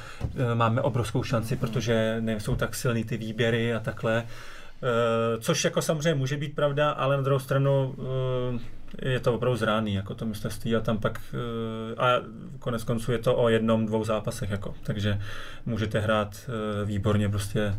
[0.51, 4.17] e, máme obrovskou šanci, protože nejsou tak silný ty výběry a takhle.
[4.17, 9.57] E, což jako samozřejmě může být pravda, ale na druhou stranu e, je to opravdu
[9.57, 12.21] zrádný, jako to mistrovství a tam pak e, a
[12.59, 15.21] konec konců je to o jednom, dvou zápasech, jako, takže
[15.65, 16.49] můžete hrát
[16.81, 17.73] e, výborně prostě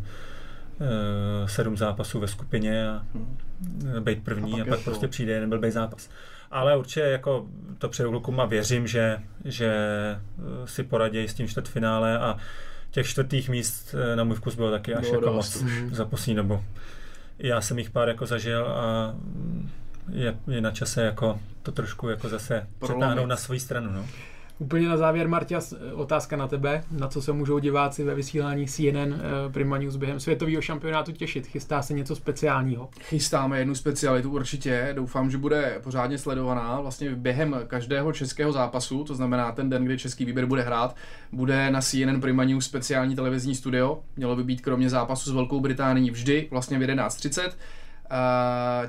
[1.46, 3.02] sedm zápasů ve skupině a
[3.96, 6.08] e, být první A pak a pak prostě přijde jeden blbý zápas.
[6.50, 7.46] Ale určitě jako
[7.78, 12.36] to přeju klukům a věřím, že, že eh, si poradějí s tím čtvrtfinále a
[12.90, 16.34] těch čtvrtých míst eh, na můj vkus bylo taky až bylo jako moc za poslední
[16.34, 16.64] dobu.
[17.38, 19.70] Já jsem jich pár jako zažil a mm,
[20.12, 23.92] je, je na čase jako to trošku jako zase přetáhnout na svoji stranu.
[23.92, 24.06] No.
[24.58, 26.82] Úplně na závěr, Marťas, otázka na tebe.
[26.90, 29.18] Na co se můžou diváci ve vysílání CNN eh,
[29.52, 31.46] Prima News během světového šampionátu těšit?
[31.46, 32.88] Chystá se něco speciálního?
[33.00, 34.92] Chystáme jednu specialitu určitě.
[34.96, 36.80] Doufám, že bude pořádně sledovaná.
[36.80, 40.96] Vlastně během každého českého zápasu, to znamená ten den, kdy český výběr bude hrát,
[41.32, 44.02] bude na CNN Prima News speciální televizní studio.
[44.16, 47.50] Mělo by být kromě zápasu s Velkou Británií vždy vlastně v 11.30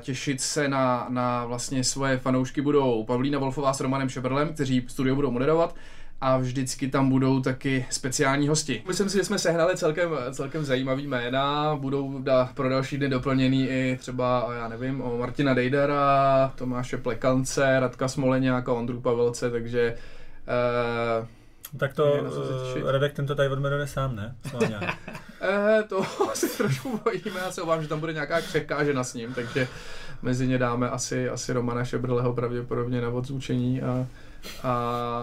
[0.00, 5.14] těšit se na, na vlastně svoje fanoušky budou Pavlína Wolfová s Romanem Šebrlem, kteří studio
[5.14, 5.74] budou moderovat
[6.20, 8.82] a vždycky tam budou taky speciální hosti.
[8.86, 13.68] Myslím si, že jsme sehnali celkem, celkem zajímavý jména, budou da, pro další dny doplněný
[13.68, 19.94] i třeba, já nevím, o Martina Dejdara, Tomáše Plekance, Radka Smoleňáka, Ondru Pavelce, takže
[21.20, 21.26] uh,
[21.78, 24.36] tak to uh, Radek tento tady odmenuje sám, ne?
[25.40, 26.04] eh, to
[26.34, 29.68] si trošku bojíme, já se obávám, že tam bude nějaká křehká žena s ním, takže
[30.22, 34.06] mezi ně dáme asi, asi Romana Šebrleho pravděpodobně na odzvučení a,
[34.62, 34.72] a,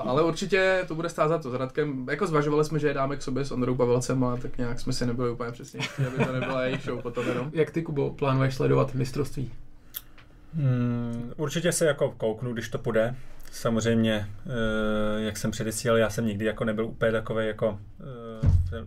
[0.05, 1.51] ale určitě to bude stát za to.
[1.51, 4.57] S Radkem, jako zvažovali jsme, že je dáme k sobě s Ondrou Pavelcem, ale tak
[4.57, 7.49] nějak jsme si nebyli úplně přesně aby to nebyla jejich show potom jenom.
[7.53, 9.51] Jak ty, Kubo, plánuješ sledovat mistrovství?
[10.53, 13.15] Hmm, určitě se jako kouknu, když to půjde.
[13.51, 17.79] Samozřejmě, eh, jak jsem předesílal, já jsem nikdy jako nebyl úplně takový jako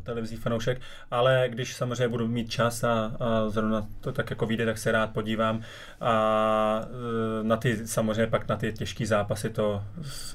[0.02, 4.66] televizní fanoušek, ale když samozřejmě budu mít čas a, a zrovna to tak jako vyjde,
[4.66, 5.60] tak se rád podívám
[6.00, 9.82] a eh, na ty samozřejmě pak na ty těžké zápasy to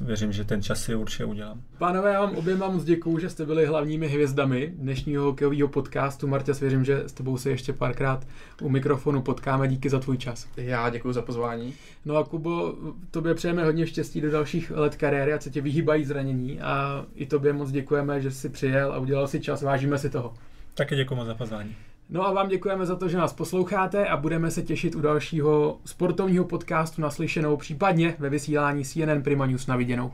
[0.01, 1.61] věřím, že ten čas si určitě udělám.
[1.77, 6.27] Pánové, já vám oběma moc děkuju, že jste byli hlavními hvězdami dnešního hokejového podcastu.
[6.27, 8.27] Marta, věřím, že s tebou se ještě párkrát
[8.61, 9.67] u mikrofonu potkáme.
[9.67, 10.47] Díky za tvůj čas.
[10.57, 11.73] Já děkuji za pozvání.
[12.05, 12.75] No a Kubo,
[13.11, 17.25] tobě přejeme hodně štěstí do dalších let kariéry a se tě vyhýbají zranění a i
[17.25, 20.33] tobě moc děkujeme, že jsi přijel a udělal si čas, vážíme si toho.
[20.73, 21.75] Taky děkuji moc za pozvání.
[22.09, 25.79] No a vám děkujeme za to, že nás posloucháte a budeme se těšit u dalšího
[25.85, 30.11] sportovního podcastu naslyšenou, případně ve vysílání CNN Prima News na viděnou.